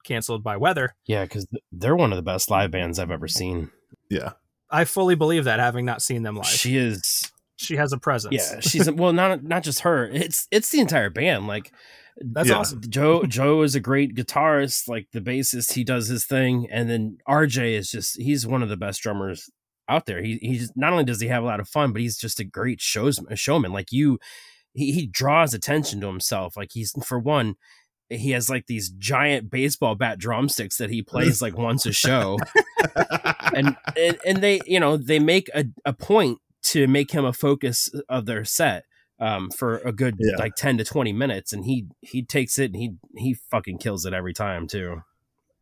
canceled 0.05 0.43
by 0.43 0.55
weather. 0.55 0.95
Yeah, 1.05 1.25
because 1.25 1.45
they're 1.73 1.95
one 1.97 2.13
of 2.13 2.15
the 2.15 2.21
best 2.21 2.49
live 2.49 2.71
bands 2.71 2.97
I've 2.97 3.11
ever 3.11 3.27
seen. 3.27 3.69
Yeah. 4.09 4.31
I 4.69 4.85
fully 4.85 5.15
believe 5.15 5.43
that, 5.43 5.59
having 5.59 5.83
not 5.83 6.01
seen 6.01 6.23
them 6.23 6.37
live. 6.37 6.45
She 6.45 6.77
is, 6.77 7.31
She 7.57 7.75
has 7.75 7.91
a 7.91 7.97
presence. 7.97 8.33
yeah, 8.33 8.61
she's 8.61 8.89
well, 8.89 9.11
not 9.11 9.43
not 9.43 9.63
just 9.63 9.81
her. 9.81 10.05
It's 10.05 10.47
it's 10.49 10.69
the 10.69 10.79
entire 10.79 11.09
band. 11.09 11.47
Like 11.47 11.73
that's 12.17 12.49
Yeah. 12.49 12.55
awesome. 12.57 12.81
Joe 12.89 13.23
Joe 13.27 13.61
is 13.61 13.75
a 13.75 13.79
great 13.79 14.15
guitarist, 14.15 14.87
like 14.87 15.07
the 15.11 15.21
bassist, 15.21 15.73
he 15.73 15.83
does 15.83 16.07
his 16.07 16.25
thing, 16.25 16.67
and 16.71 16.89
then 16.89 17.17
RJ 17.27 17.73
is 17.77 17.89
just 17.91 18.19
he's 18.21 18.45
one 18.47 18.63
of 18.63 18.69
the 18.69 18.77
best 18.77 19.01
drummers 19.01 19.49
out 19.87 20.05
there. 20.05 20.21
He 20.21 20.37
he's 20.41 20.71
not 20.75 20.91
only 20.93 21.03
does 21.03 21.21
he 21.21 21.27
have 21.27 21.43
a 21.43 21.45
lot 21.47 21.59
of 21.59 21.67
fun, 21.69 21.91
but 21.93 22.01
he's 22.01 22.17
just 22.17 22.39
a 22.39 22.43
great 22.45 22.81
shows 22.81 23.19
showman. 23.35 23.71
Like 23.71 23.91
you, 23.91 24.19
he, 24.73 24.91
he 24.91 25.07
draws 25.07 25.53
attention 25.53 26.01
to 26.01 26.07
himself. 26.07 26.57
Like 26.57 26.69
he's 26.73 26.91
for 27.05 27.19
one, 27.19 27.55
he 28.09 28.31
has 28.31 28.49
like 28.49 28.67
these 28.67 28.89
giant 28.89 29.51
baseball 29.51 29.95
bat 29.95 30.17
drumsticks 30.17 30.77
that 30.77 30.89
he 30.89 31.01
plays 31.01 31.41
like 31.41 31.57
once 31.57 31.85
a 31.85 31.91
show, 31.93 32.39
and 33.53 33.75
and, 33.97 34.17
and 34.25 34.37
they 34.41 34.61
you 34.65 34.79
know 34.79 34.97
they 34.97 35.19
make 35.19 35.49
a, 35.53 35.65
a 35.85 35.93
point 35.93 36.39
to 36.63 36.87
make 36.87 37.11
him 37.11 37.25
a 37.25 37.33
focus 37.33 37.89
of 38.09 38.25
their 38.25 38.43
set 38.43 38.85
um, 39.19 39.49
for 39.49 39.77
a 39.77 39.91
good 39.91 40.15
Yeah. 40.19 40.35
like 40.37 40.55
10 40.55 40.77
to 40.79 40.83
20 40.83 41.13
minutes 41.13 41.53
and 41.53 41.65
he 41.65 41.87
he 42.01 42.21
takes 42.23 42.59
it 42.59 42.65
and 42.71 42.75
he 42.75 42.95
he 43.15 43.33
fucking 43.33 43.77
kills 43.77 44.05
it 44.05 44.13
every 44.13 44.33
time 44.33 44.67
too 44.67 45.03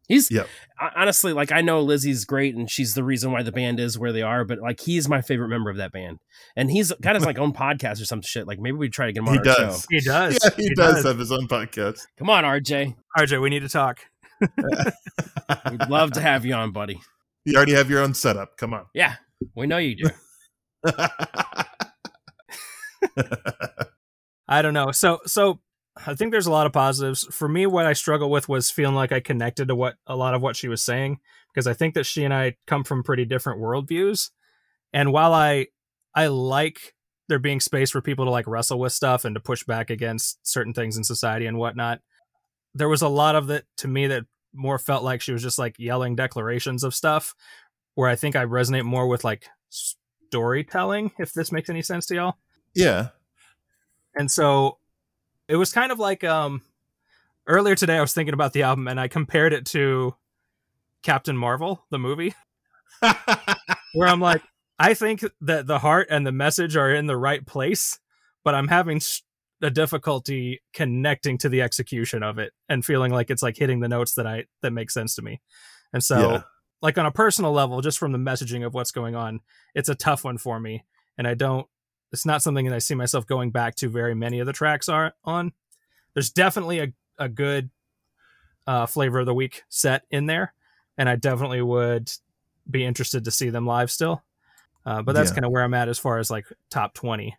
he's 0.08 0.30
Yep. 0.32 0.48
honestly 0.96 1.32
like 1.34 1.52
i 1.52 1.62
know 1.62 1.80
lizzie's 1.82 2.26
great 2.26 2.56
and 2.56 2.70
she's 2.70 2.94
the 2.94 3.04
reason 3.04 3.32
why 3.32 3.42
the 3.44 3.52
band 3.52 3.80
is 3.80 3.98
where 3.98 4.12
they 4.12 4.22
are 4.24 4.44
but 4.44 4.60
like 4.60 4.80
he's 4.82 5.08
my 5.08 5.22
favorite 5.22 5.48
member 5.50 5.70
of 5.70 5.78
that 5.78 5.92
band 5.92 6.20
and 6.56 6.72
he's 6.72 6.92
got 7.02 7.16
his 7.16 7.26
like 7.26 7.38
own 7.38 7.54
podcast 7.54 8.02
or 8.02 8.06
some 8.06 8.22
shit 8.22 8.48
like 8.48 8.60
maybe 8.60 8.76
we 8.76 8.90
try 8.90 9.06
to 9.06 9.14
get 9.14 9.20
him 9.20 9.28
on 9.30 9.34
He 9.36 9.38
our 9.40 9.44
does. 9.46 9.82
show 9.82 9.88
He 9.90 10.00
does. 10.02 10.40
Yeah, 10.44 10.50
he, 10.58 10.70
does, 10.76 11.04
have 11.06 11.20
his 11.20 11.32
own 11.32 11.48
podcast. 11.48 12.00
come 12.18 12.30
on 12.30 12.44
rj 12.44 12.96
RJ, 13.18 13.42
we 13.42 13.50
need 13.50 13.62
to 13.62 13.70
talk. 13.70 14.00
we'd 14.42 15.90
love 15.90 16.12
to 16.14 16.22
have 16.22 16.44
you 16.46 16.54
on 16.54 16.72
buddy 16.72 17.00
you 17.46 17.56
already 17.56 17.74
have 17.74 17.90
your 17.90 18.02
own 18.02 18.14
setup. 18.14 18.58
Come 18.58 18.74
on. 18.74 18.86
yeah 18.94 19.16
we 19.56 19.68
know 19.68 19.78
you 19.78 19.96
do 19.96 20.10
I 24.48 24.62
don't 24.62 24.74
know. 24.74 24.92
So 24.92 25.20
so 25.26 25.60
I 26.06 26.16
think 26.16 26.32
there's 26.32 26.48
a 26.48 26.52
lot 26.52 26.66
of 26.66 26.74
positives. 26.74 27.28
For 27.32 27.48
me, 27.48 27.66
what 27.66 27.86
I 27.86 27.94
struggle 27.94 28.30
with 28.30 28.50
was 28.50 28.72
feeling 28.72 28.96
like 28.96 29.12
I 29.12 29.20
connected 29.20 29.68
to 29.68 29.76
what 29.76 29.96
a 30.08 30.16
lot 30.16 30.34
of 30.34 30.42
what 30.42 30.56
she 30.56 30.68
was 30.68 30.84
saying 30.84 31.20
because 31.54 31.68
I 31.68 31.74
think 31.74 31.94
that 31.94 32.06
she 32.06 32.24
and 32.24 32.34
I 32.34 32.56
come 32.68 32.84
from 32.84 33.04
pretty 33.04 33.26
different 33.26 33.62
worldviews. 33.62 34.32
And 34.92 35.12
while 35.12 35.34
I 35.34 35.68
I 36.16 36.28
like 36.28 36.94
there 37.30 37.40
being 37.40 37.60
space 37.60 37.92
for 37.92 38.02
people 38.02 38.26
to 38.26 38.32
like 38.32 38.48
wrestle 38.48 38.80
with 38.80 38.94
stuff 38.94 39.26
and 39.26 39.36
to 39.36 39.40
push 39.40 39.64
back 39.64 39.90
against 39.90 40.46
certain 40.46 40.74
things 40.74 40.98
in 40.98 41.04
society 41.04 41.46
and 41.46 41.58
whatnot. 41.58 42.00
There 42.76 42.90
was 42.90 43.02
a 43.02 43.08
lot 43.08 43.36
of 43.36 43.48
that 43.48 43.66
to 43.78 43.88
me 43.88 44.08
that 44.08 44.26
more 44.54 44.78
felt 44.78 45.04
like 45.04 45.22
she 45.22 45.32
was 45.32 45.42
just 45.42 45.60
like 45.60 45.80
yelling 45.80 46.16
declarations 46.16 46.84
of 46.84 46.94
stuff, 46.94 47.34
where 47.96 48.10
I 48.10 48.16
think 48.16 48.36
I 48.36 48.46
resonate 48.46 48.84
more 48.84 49.08
with 49.08 49.24
like 49.24 49.48
storytelling, 49.70 51.12
if 51.18 51.34
this 51.34 51.52
makes 51.52 51.70
any 51.70 51.82
sense 51.82 52.06
to 52.08 52.16
y'all. 52.16 52.38
Yeah. 52.76 53.10
And 54.16 54.30
so 54.30 54.78
it 55.48 55.56
was 55.56 55.72
kind 55.74 55.92
of 55.92 56.00
like 56.00 56.24
um 56.24 56.62
earlier 57.48 57.76
today 57.76 57.98
I 57.98 58.02
was 58.02 58.14
thinking 58.14 58.34
about 58.34 58.54
the 58.54 58.64
album 58.64 58.88
and 58.88 59.00
I 59.00 59.08
compared 59.08 59.54
it 59.54 59.66
to 59.68 60.16
Captain 61.04 61.36
Marvel, 61.38 61.84
the 61.90 62.00
movie, 62.00 62.34
where 63.94 64.08
I'm 64.08 64.22
like, 64.22 64.42
I 64.80 64.94
think 64.94 65.24
that 65.42 65.68
the 65.68 65.80
heart 65.80 66.08
and 66.10 66.26
the 66.26 66.32
message 66.32 66.78
are 66.78 66.92
in 66.94 67.08
the 67.08 67.18
right 67.18 67.46
place, 67.46 68.00
but 68.44 68.56
I'm 68.56 68.68
having 68.70 69.02
a 69.62 69.70
difficulty 69.70 70.62
connecting 70.74 71.38
to 71.40 71.50
the 71.50 71.62
execution 71.62 72.24
of 72.24 72.38
it 72.38 72.54
and 72.70 72.86
feeling 72.86 73.12
like 73.12 73.30
it's 73.30 73.44
like 73.44 73.58
hitting 73.58 73.80
the 73.80 73.88
notes 73.88 74.14
that 74.16 74.28
I 74.28 74.46
that 74.62 74.72
make 74.72 74.92
sense 74.92 75.16
to 75.16 75.22
me. 75.22 75.42
And 75.94 76.04
so 76.04 76.20
Yeah. 76.32 76.42
like 76.82 76.98
on 76.98 77.06
a 77.06 77.12
personal 77.12 77.52
level, 77.52 77.82
just 77.82 78.00
from 78.00 78.12
the 78.12 78.18
messaging 78.18 78.66
of 78.66 78.74
what's 78.74 78.92
going 78.92 79.16
on, 79.16 79.42
it's 79.76 79.90
a 79.90 79.96
tough 79.96 80.24
one 80.24 80.38
for 80.38 80.60
me. 80.60 80.86
And 81.18 81.28
I 81.28 81.34
don't 81.34 81.68
it's 82.14 82.26
not 82.26 82.42
something 82.42 82.66
that 82.68 82.76
I 82.76 82.80
see 82.80 82.96
myself 82.96 83.26
going 83.28 83.50
back 83.52 83.76
to 83.76 83.90
very 83.90 84.14
many 84.16 84.40
of 84.40 84.46
the 84.48 84.54
tracks 84.54 84.88
are 84.88 85.14
on. 85.26 85.52
There's 86.14 86.30
definitely 86.32 86.80
a, 86.80 86.94
a 87.18 87.28
good 87.28 87.70
uh, 88.68 88.86
flavor 88.86 89.20
of 89.20 89.26
the 89.26 89.34
week 89.34 89.64
set 89.70 90.04
in 90.12 90.28
there, 90.28 90.54
and 90.98 91.10
I 91.10 91.16
definitely 91.18 91.62
would 91.62 92.12
be 92.70 92.86
interested 92.86 93.26
to 93.26 93.32
see 93.32 93.50
them 93.50 93.66
live 93.66 93.92
still. 93.92 94.24
Uh, 94.86 95.02
but 95.02 95.14
that's 95.14 95.32
Yeah. 95.32 95.36
kind 95.36 95.46
of 95.46 95.52
where 95.52 95.64
I'm 95.64 95.74
at 95.74 95.90
as 95.90 96.00
far 96.00 96.20
as 96.20 96.30
like 96.32 96.46
top 96.70 96.94
20. 96.94 97.36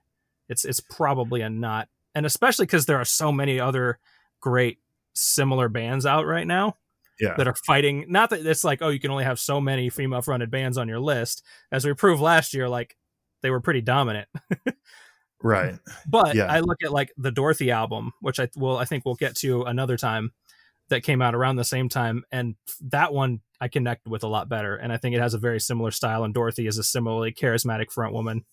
It's 0.49 0.65
it's 0.65 0.81
probably 0.81 1.41
a 1.41 1.49
not, 1.49 1.89
and 2.15 2.27
especially 2.27 2.67
because 2.67 2.85
there 2.87 2.99
are 2.99 3.05
so 3.07 3.33
many 3.33 3.59
other 3.61 3.99
great 4.41 4.79
similar 5.15 5.69
bands 5.69 6.05
out 6.05 6.27
right 6.27 6.47
now 6.47 6.77
Yeah. 7.21 7.35
that 7.39 7.47
are 7.49 7.55
fighting. 7.67 8.07
Not 8.09 8.31
that 8.31 8.45
it's 8.45 8.65
like, 8.65 8.83
oh, 8.83 8.89
you 8.89 8.99
can 9.01 9.11
only 9.11 9.25
have 9.25 9.39
so 9.39 9.61
many 9.61 9.89
female 9.89 10.21
fronted 10.21 10.51
bands 10.51 10.77
on 10.77 10.89
your 10.89 11.01
list. 11.01 11.43
As 11.73 11.87
we 11.87 11.95
proved 11.95 12.21
last 12.21 12.53
year, 12.53 12.69
like 12.69 12.97
they 13.45 13.51
were 13.51 13.61
pretty 13.61 13.83
dominant. 13.83 14.27
Right. 15.43 15.79
But 16.09 16.35
Yeah. 16.35 16.47
I 16.47 16.61
look 16.61 16.79
at 16.83 16.91
like 16.91 17.13
the 17.19 17.31
Dorothy 17.31 17.71
album, 17.71 18.13
which 18.23 18.41
I 18.41 18.49
will 18.57 18.79
I 18.79 18.87
think 18.87 19.05
we'll 19.05 19.15
get 19.15 19.37
to 19.37 19.63
another 19.65 19.99
time 19.99 20.33
that 20.89 21.03
came 21.03 21.21
out 21.21 21.35
around 21.35 21.57
the 21.57 21.65
same 21.65 21.91
time 21.91 22.25
and 22.33 22.55
that 22.81 23.13
one 23.13 23.41
I 23.61 23.69
connect 23.69 24.07
with 24.07 24.23
a 24.23 24.29
lot 24.29 24.49
better 24.49 24.75
and 24.77 24.91
I 24.93 24.97
think 24.97 25.15
it 25.15 25.21
has 25.21 25.35
a 25.35 25.39
very 25.39 25.61
similar 25.61 25.91
style 25.91 26.25
and 26.25 26.33
Dorothy 26.33 26.67
is 26.67 26.79
a 26.79 26.83
similarly 26.83 27.33
charismatic 27.33 27.91
front 27.93 28.15
woman. 28.15 28.47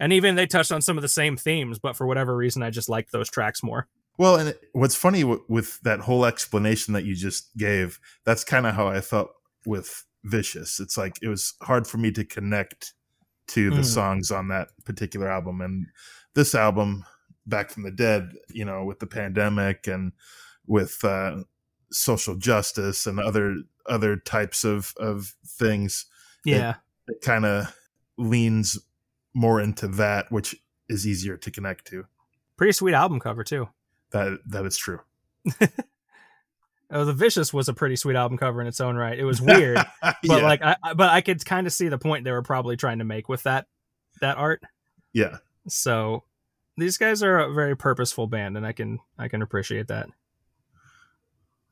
And 0.00 0.12
even 0.12 0.34
they 0.34 0.46
touched 0.46 0.72
on 0.72 0.80
some 0.80 0.96
of 0.96 1.02
the 1.02 1.08
same 1.08 1.36
themes, 1.36 1.78
but 1.78 1.94
for 1.94 2.06
whatever 2.06 2.34
reason 2.34 2.62
I 2.62 2.70
just 2.70 2.88
like 2.88 3.10
those 3.10 3.28
tracks 3.30 3.62
more. 3.62 3.86
Well, 4.16 4.36
and 4.36 4.54
what's 4.72 4.94
funny 4.94 5.20
w- 5.20 5.44
with 5.48 5.80
that 5.82 6.00
whole 6.00 6.24
explanation 6.24 6.94
that 6.94 7.04
you 7.04 7.14
just 7.14 7.54
gave, 7.58 8.00
that's 8.24 8.44
kind 8.44 8.66
of 8.66 8.74
how 8.74 8.88
I 8.88 9.02
felt 9.02 9.30
with 9.66 10.04
Vicious. 10.24 10.80
It's 10.80 10.96
like 10.96 11.16
it 11.20 11.28
was 11.28 11.54
hard 11.62 11.86
for 11.86 11.98
me 11.98 12.10
to 12.12 12.24
connect 12.24 12.94
to 13.48 13.70
the 13.70 13.82
Mm. 13.82 13.84
songs 13.84 14.30
on 14.30 14.48
that 14.48 14.68
particular 14.84 15.28
album. 15.28 15.60
And 15.60 15.86
this 16.34 16.54
album, 16.54 17.04
Back 17.46 17.70
from 17.70 17.82
the 17.82 17.90
Dead, 17.90 18.32
you 18.50 18.64
know, 18.64 18.84
with 18.84 19.00
the 19.00 19.06
pandemic 19.06 19.86
and 19.86 20.12
with 20.66 21.04
uh, 21.04 21.42
social 21.90 22.36
justice 22.36 23.06
and 23.06 23.18
other 23.18 23.56
other 23.86 24.16
types 24.16 24.64
of 24.64 24.94
of 24.98 25.34
things, 25.46 26.06
Yeah. 26.44 26.76
it 27.08 27.20
kind 27.22 27.44
of 27.44 27.74
leans 28.16 28.78
more 29.34 29.60
into 29.60 29.88
that, 29.88 30.30
which 30.30 30.54
is 30.88 31.06
easier 31.06 31.36
to 31.38 31.50
connect 31.50 31.86
to. 31.88 32.06
Pretty 32.56 32.72
sweet 32.72 32.94
album 32.94 33.18
cover 33.18 33.42
too. 33.42 33.68
That 34.10 34.38
that 34.46 34.64
is 34.66 34.76
true. 34.76 35.00
Oh, 36.94 37.04
the 37.06 37.12
Vicious 37.14 37.52
was 37.54 37.68
a 37.70 37.72
pretty 37.74 37.96
sweet 37.96 38.16
album 38.16 38.36
cover 38.36 38.60
in 38.60 38.66
its 38.66 38.80
own 38.80 38.96
right. 38.96 39.18
It 39.18 39.24
was 39.24 39.40
weird, 39.42 39.78
but 40.02 40.16
Yeah. 40.22 40.36
like 40.36 40.60
I, 40.62 40.76
but 40.94 41.08
I 41.10 41.22
could 41.22 41.44
kind 41.44 41.66
of 41.66 41.72
see 41.72 41.88
the 41.88 41.98
point 41.98 42.24
they 42.24 42.30
were 42.32 42.42
probably 42.42 42.76
trying 42.76 42.98
to 42.98 43.04
make 43.04 43.28
with 43.28 43.42
that 43.44 43.66
that 44.20 44.36
art. 44.36 44.62
yeah. 45.12 45.38
So 45.68 46.24
these 46.76 46.98
guys 46.98 47.22
are 47.22 47.38
a 47.38 47.52
very 47.52 47.76
purposeful 47.76 48.26
band, 48.26 48.56
and 48.56 48.66
I 48.66 48.72
can 48.72 48.98
I 49.18 49.28
can 49.28 49.40
appreciate 49.42 49.88
that. 49.88 50.08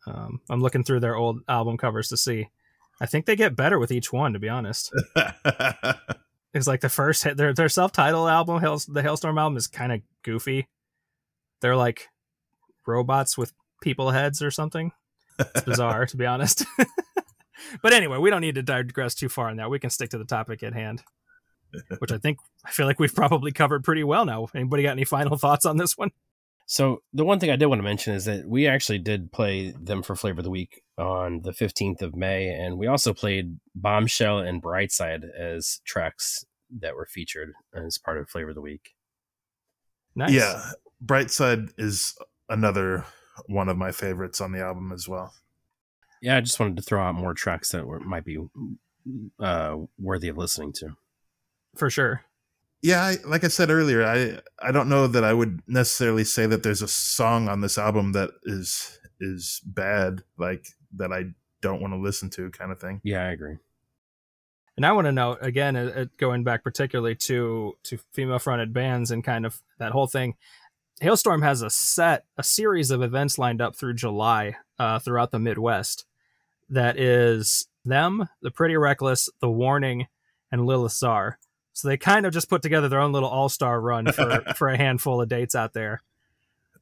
Um, 0.06 0.40
I'm 0.48 0.60
looking 0.60 0.82
through 0.84 1.00
their 1.00 1.16
old 1.16 1.40
album 1.48 1.76
covers 1.76 2.08
to 2.08 2.16
see. 2.16 2.48
I 3.00 3.06
think 3.06 3.26
they 3.26 3.36
get 3.36 3.56
better 3.56 3.78
with 3.78 3.92
each 3.92 4.12
one, 4.12 4.32
to 4.32 4.38
be 4.38 4.48
honest. 4.48 4.92
It's 6.52 6.66
like 6.66 6.80
the 6.80 6.88
first 6.88 7.22
hit, 7.22 7.36
their 7.36 7.54
their 7.54 7.68
self 7.68 7.92
titled 7.92 8.28
album, 8.28 8.60
Hail, 8.60 8.76
the 8.88 9.02
Halestorm 9.02 9.38
album, 9.38 9.56
is 9.56 9.68
kind 9.68 9.92
of 9.92 10.00
goofy. 10.24 10.66
They're 11.60 11.76
like 11.76 12.08
robots 12.88 13.38
with 13.38 13.52
people 13.80 14.10
heads 14.10 14.42
or 14.42 14.50
something. 14.50 14.90
It's 15.40 15.64
bizarre, 15.64 16.06
to 16.06 16.16
be 16.16 16.26
honest. 16.26 16.64
but 17.82 17.92
anyway, 17.92 18.18
we 18.18 18.30
don't 18.30 18.40
need 18.40 18.56
to 18.56 18.62
digress 18.62 19.14
too 19.14 19.28
far 19.28 19.48
on 19.48 19.56
that. 19.56 19.70
We 19.70 19.78
can 19.78 19.90
stick 19.90 20.10
to 20.10 20.18
the 20.18 20.24
topic 20.24 20.62
at 20.62 20.74
hand, 20.74 21.02
which 21.98 22.12
I 22.12 22.18
think 22.18 22.38
I 22.64 22.70
feel 22.70 22.86
like 22.86 23.00
we've 23.00 23.14
probably 23.14 23.52
covered 23.52 23.84
pretty 23.84 24.04
well 24.04 24.24
now. 24.24 24.48
Anybody 24.54 24.82
got 24.82 24.92
any 24.92 25.04
final 25.04 25.36
thoughts 25.36 25.66
on 25.66 25.76
this 25.76 25.96
one? 25.96 26.10
So 26.66 27.02
the 27.12 27.24
one 27.24 27.40
thing 27.40 27.50
I 27.50 27.56
did 27.56 27.66
want 27.66 27.80
to 27.80 27.84
mention 27.84 28.14
is 28.14 28.26
that 28.26 28.46
we 28.46 28.68
actually 28.68 29.00
did 29.00 29.32
play 29.32 29.72
them 29.72 30.04
for 30.04 30.14
Flavor 30.14 30.38
of 30.38 30.44
the 30.44 30.50
Week 30.50 30.82
on 30.96 31.40
the 31.42 31.50
15th 31.50 32.00
of 32.00 32.14
May, 32.14 32.48
and 32.48 32.78
we 32.78 32.86
also 32.86 33.12
played 33.12 33.58
Bombshell 33.74 34.38
and 34.38 34.62
Brightside 34.62 35.24
as 35.36 35.80
tracks 35.84 36.44
that 36.78 36.94
were 36.94 37.06
featured 37.06 37.54
as 37.74 37.98
part 37.98 38.18
of 38.18 38.30
Flavor 38.30 38.50
of 38.50 38.54
the 38.54 38.60
Week. 38.60 38.94
Nice. 40.14 40.30
Yeah. 40.30 40.62
Brightside 41.04 41.72
is 41.76 42.14
another 42.48 43.04
one 43.46 43.68
of 43.68 43.76
my 43.76 43.92
favorites 43.92 44.40
on 44.40 44.52
the 44.52 44.60
album 44.60 44.92
as 44.92 45.08
well. 45.08 45.32
Yeah, 46.22 46.36
I 46.36 46.40
just 46.40 46.60
wanted 46.60 46.76
to 46.76 46.82
throw 46.82 47.02
out 47.02 47.14
more 47.14 47.34
tracks 47.34 47.70
that 47.70 47.86
were, 47.86 48.00
might 48.00 48.24
be 48.24 48.38
uh, 49.38 49.76
worthy 49.98 50.28
of 50.28 50.36
listening 50.36 50.72
to. 50.74 50.96
for 51.76 51.88
sure. 51.90 52.22
Yeah, 52.82 53.02
I, 53.02 53.16
like 53.26 53.44
I 53.44 53.48
said 53.48 53.70
earlier, 53.70 54.06
I 54.06 54.40
I 54.66 54.72
don't 54.72 54.88
know 54.88 55.06
that 55.06 55.22
I 55.22 55.34
would 55.34 55.60
necessarily 55.66 56.24
say 56.24 56.46
that 56.46 56.62
there's 56.62 56.80
a 56.80 56.88
song 56.88 57.48
on 57.48 57.60
this 57.60 57.76
album 57.76 58.12
that 58.12 58.30
is 58.44 58.98
is 59.20 59.60
bad, 59.66 60.22
like 60.38 60.66
that 60.96 61.12
I 61.12 61.24
don't 61.60 61.82
want 61.82 61.92
to 61.92 61.98
listen 61.98 62.30
to, 62.30 62.50
kind 62.50 62.72
of 62.72 62.80
thing. 62.80 63.00
Yeah, 63.04 63.26
I 63.26 63.32
agree. 63.32 63.58
And 64.78 64.86
I 64.86 64.92
want 64.92 65.06
to 65.06 65.12
note 65.12 65.38
again, 65.42 65.76
uh, 65.76 65.92
uh, 65.94 66.04
going 66.16 66.42
back 66.42 66.64
particularly 66.64 67.14
to 67.16 67.76
to 67.84 67.98
female 68.12 68.38
fronted 68.38 68.72
bands 68.72 69.10
and 69.10 69.22
kind 69.22 69.44
of 69.44 69.60
that 69.78 69.92
whole 69.92 70.06
thing. 70.06 70.36
Halestorm 71.00 71.42
has 71.42 71.62
a 71.62 71.70
set, 71.70 72.24
a 72.36 72.42
series 72.42 72.90
of 72.90 73.02
events 73.02 73.38
lined 73.38 73.60
up 73.60 73.74
through 73.76 73.94
July 73.94 74.56
uh, 74.78 74.98
throughout 74.98 75.30
the 75.30 75.38
Midwest. 75.38 76.04
That 76.68 76.98
is 76.98 77.66
them, 77.84 78.28
the 78.42 78.50
Pretty 78.50 78.76
Reckless, 78.76 79.28
the 79.40 79.48
Warning, 79.50 80.06
and 80.52 80.66
Lilith 80.66 80.92
Czar. 80.92 81.38
So 81.72 81.88
they 81.88 81.96
kind 81.96 82.26
of 82.26 82.32
just 82.32 82.50
put 82.50 82.62
together 82.62 82.88
their 82.88 83.00
own 83.00 83.12
little 83.12 83.28
all 83.28 83.48
star 83.48 83.80
run 83.80 84.12
for 84.12 84.42
for 84.56 84.68
a 84.68 84.76
handful 84.76 85.20
of 85.22 85.28
dates 85.28 85.54
out 85.54 85.72
there. 85.72 86.02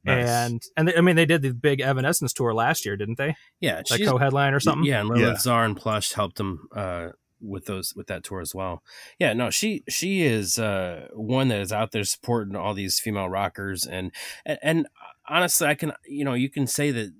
Nice. 0.03 0.27
And 0.27 0.63
and 0.77 0.87
they, 0.87 0.95
I 0.95 1.01
mean 1.01 1.15
they 1.15 1.25
did 1.25 1.41
the 1.41 1.53
big 1.53 1.79
Evanescence 1.81 2.33
tour 2.33 2.53
last 2.53 2.85
year, 2.85 2.97
didn't 2.97 3.17
they? 3.17 3.35
Yeah, 3.59 3.81
Like 3.89 4.03
co-headline 4.03 4.53
or 4.53 4.59
something. 4.59 4.85
Yeah, 4.85 4.99
and 5.01 5.09
Lilith 5.09 5.27
Yeah. 5.27 5.37
Czar 5.37 5.65
and 5.65 5.75
Plush 5.77 6.13
helped 6.13 6.37
them 6.37 6.67
uh, 6.75 7.09
with 7.41 7.65
those 7.65 7.93
with 7.95 8.07
that 8.07 8.23
tour 8.23 8.41
as 8.41 8.53
well. 8.55 8.83
Yeah, 9.19 9.33
no, 9.33 9.49
she 9.49 9.83
she 9.89 10.23
is 10.23 10.59
uh, 10.59 11.07
one 11.13 11.47
that 11.49 11.59
is 11.59 11.71
out 11.71 11.91
there 11.91 12.03
supporting 12.03 12.55
all 12.55 12.73
these 12.73 12.99
female 12.99 13.29
rockers, 13.29 13.85
and, 13.85 14.11
and 14.45 14.59
and 14.61 14.87
honestly, 15.27 15.67
I 15.67 15.75
can 15.75 15.93
you 16.07 16.25
know 16.25 16.33
you 16.33 16.49
can 16.49 16.67
say 16.67 16.91
that 16.91 17.13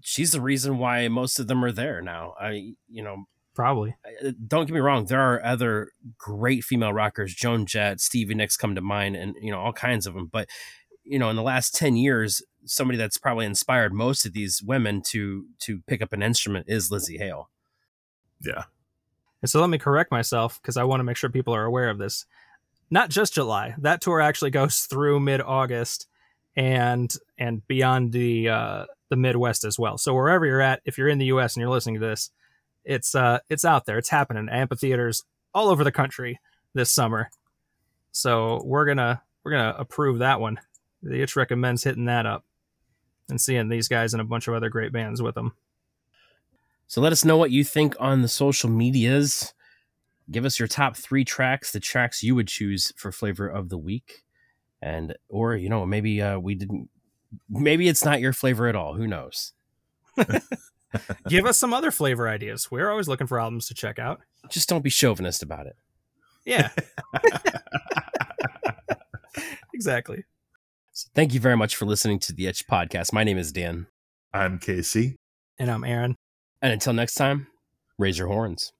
she's 0.00 0.32
the 0.32 0.40
reason 0.40 0.78
why 0.78 1.08
most 1.08 1.38
of 1.38 1.46
them 1.46 1.64
are 1.64 1.72
there 1.72 2.00
now. 2.02 2.34
I 2.40 2.74
you 2.88 3.02
know 3.02 3.24
Probably. 3.54 3.94
uh, 4.24 4.32
don't 4.46 4.66
get 4.66 4.74
me 4.74 4.80
wrong, 4.80 5.06
there 5.06 5.20
are 5.20 5.44
other 5.44 5.90
great 6.18 6.64
female 6.64 6.92
rockers, 6.92 7.34
Joan 7.34 7.66
Jett, 7.66 8.00
Stevie 8.00 8.34
Nicks 8.34 8.56
come 8.56 8.74
to 8.74 8.80
mind, 8.80 9.14
and 9.14 9.36
you 9.40 9.52
know 9.52 9.60
all 9.60 9.72
kinds 9.72 10.06
of 10.06 10.14
them. 10.14 10.28
But 10.30 10.48
you 11.04 11.18
know, 11.18 11.30
in 11.30 11.36
the 11.36 11.42
last 11.42 11.74
ten 11.74 11.96
years, 11.96 12.42
somebody 12.64 12.98
that's 12.98 13.18
probably 13.18 13.46
inspired 13.46 13.92
most 13.92 14.26
of 14.26 14.32
these 14.32 14.62
women 14.62 15.02
to 15.10 15.46
to 15.60 15.82
pick 15.86 16.02
up 16.02 16.12
an 16.12 16.22
instrument 16.22 16.66
is 16.68 16.90
Lzzy 16.90 17.18
Hale. 17.18 17.50
yeah. 18.40 18.64
And 19.44 19.50
so 19.50 19.60
let 19.60 19.68
me 19.68 19.76
correct 19.76 20.10
myself 20.10 20.58
because 20.62 20.78
I 20.78 20.84
want 20.84 21.00
to 21.00 21.04
make 21.04 21.18
sure 21.18 21.28
people 21.28 21.54
are 21.54 21.66
aware 21.66 21.90
of 21.90 21.98
this. 21.98 22.24
Not 22.90 23.10
just 23.10 23.34
July. 23.34 23.74
That 23.76 24.00
tour 24.00 24.18
actually 24.18 24.52
goes 24.52 24.80
through 24.90 25.20
mid 25.20 25.42
August 25.42 26.06
and 26.56 27.14
and 27.36 27.60
beyond 27.68 28.12
the 28.12 28.48
uh, 28.48 28.86
the 29.10 29.16
Midwest 29.16 29.64
as 29.64 29.78
well. 29.78 29.98
So 29.98 30.14
wherever 30.14 30.46
you're 30.46 30.62
at, 30.62 30.80
if 30.86 30.96
you're 30.96 31.10
in 31.10 31.18
the 31.18 31.26
U.S. 31.26 31.56
and 31.56 31.60
you're 31.60 31.68
listening 31.68 31.96
to 31.96 32.06
this, 32.06 32.30
it's 32.86 33.14
uh 33.14 33.40
it's 33.50 33.66
out 33.66 33.84
there. 33.84 33.98
It's 33.98 34.08
happening. 34.08 34.48
Amphitheaters 34.48 35.24
all 35.52 35.68
over 35.68 35.84
the 35.84 35.92
country 35.92 36.40
this 36.72 36.90
summer. 36.90 37.28
So 38.12 38.62
we're 38.64 38.86
gonna 38.86 39.20
we're 39.44 39.52
gonna 39.52 39.76
approve 39.78 40.20
that 40.20 40.40
one. 40.40 40.58
The 41.02 41.20
itch 41.20 41.36
recommends 41.36 41.84
hitting 41.84 42.06
that 42.06 42.24
up 42.24 42.46
and 43.28 43.38
seeing 43.38 43.68
these 43.68 43.88
guys 43.88 44.14
and 44.14 44.22
a 44.22 44.24
bunch 44.24 44.48
of 44.48 44.54
other 44.54 44.70
great 44.70 44.90
bands 44.90 45.20
with 45.20 45.34
them. 45.34 45.52
So 46.86 47.00
let 47.00 47.12
us 47.12 47.24
know 47.24 47.36
what 47.36 47.50
you 47.50 47.64
think 47.64 47.96
on 47.98 48.22
the 48.22 48.28
social 48.28 48.70
medias. 48.70 49.52
Give 50.30 50.44
us 50.44 50.58
your 50.58 50.68
top 50.68 50.96
three 50.96 51.24
tracks, 51.24 51.72
the 51.72 51.80
tracks 51.80 52.22
you 52.22 52.34
would 52.34 52.48
choose 52.48 52.92
for 52.96 53.12
flavor 53.12 53.48
of 53.48 53.68
the 53.68 53.78
week. 53.78 54.22
and 54.80 55.16
or 55.28 55.56
you 55.56 55.68
know 55.68 55.86
maybe 55.86 56.20
uh, 56.22 56.38
we 56.38 56.54
didn't. 56.54 56.88
Maybe 57.48 57.88
it's 57.88 58.04
not 58.04 58.20
your 58.20 58.32
flavor 58.32 58.68
at 58.68 58.76
all. 58.76 58.94
Who 58.94 59.06
knows? 59.06 59.52
Give 61.28 61.46
us 61.46 61.58
some 61.58 61.74
other 61.74 61.90
flavor 61.90 62.28
ideas. 62.28 62.70
We're 62.70 62.90
always 62.90 63.08
looking 63.08 63.26
for 63.26 63.40
albums 63.40 63.66
to 63.68 63.74
check 63.74 63.98
out. 63.98 64.20
Just 64.50 64.68
don't 64.68 64.84
be 64.84 64.90
chauvinist 64.90 65.42
about 65.42 65.66
it. 65.66 65.74
Yeah. 66.44 66.70
exactly. 69.74 70.24
So 70.92 71.08
thank 71.14 71.34
you 71.34 71.40
very 71.40 71.56
much 71.56 71.74
for 71.74 71.86
listening 71.86 72.20
to 72.20 72.32
the 72.32 72.46
Itch 72.46 72.68
Podcast. 72.68 73.12
My 73.12 73.24
name 73.24 73.38
is 73.38 73.50
Dan, 73.50 73.86
I'm 74.32 74.58
Casey. 74.58 75.16
And 75.58 75.70
I'm 75.70 75.82
Aaron. 75.82 76.16
And 76.64 76.72
until 76.72 76.94
next 76.94 77.14
time, 77.14 77.46
raise 77.98 78.18
your 78.18 78.26
horns. 78.26 78.72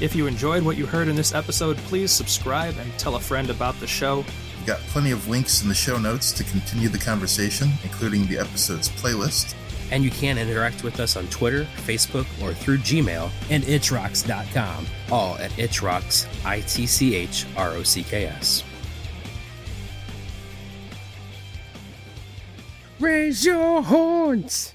If 0.00 0.16
you 0.16 0.26
enjoyed 0.26 0.64
what 0.64 0.76
you 0.76 0.84
heard 0.84 1.06
in 1.06 1.14
this 1.14 1.32
episode, 1.32 1.76
please 1.76 2.10
subscribe 2.10 2.74
and 2.76 2.92
tell 2.98 3.14
a 3.14 3.20
friend 3.20 3.50
about 3.50 3.78
the 3.78 3.86
show. 3.86 4.24
We've 4.58 4.66
got 4.66 4.80
plenty 4.88 5.12
of 5.12 5.28
links 5.28 5.62
in 5.62 5.68
the 5.68 5.76
show 5.76 5.96
notes 5.96 6.32
to 6.32 6.42
continue 6.42 6.88
the 6.88 6.98
conversation, 6.98 7.70
including 7.84 8.26
the 8.26 8.36
episode's 8.36 8.88
playlist. 8.88 9.54
And 9.92 10.02
you 10.02 10.10
can 10.10 10.38
interact 10.38 10.82
with 10.82 10.98
us 10.98 11.16
on 11.16 11.28
Twitter, 11.28 11.68
Facebook, 11.86 12.26
or 12.42 12.52
through 12.52 12.78
Gmail 12.78 13.30
and 13.48 13.62
itchrocks.com, 13.62 14.86
all 15.12 15.36
at 15.36 15.52
itchrocks, 15.52 16.26
I 16.44 16.62
T 16.62 16.88
C 16.88 17.14
H 17.14 17.46
R 17.56 17.70
O 17.70 17.84
C 17.84 18.02
K 18.02 18.26
S. 18.26 18.64
Raise 22.98 23.44
your 23.44 23.82
horns! 23.82 24.74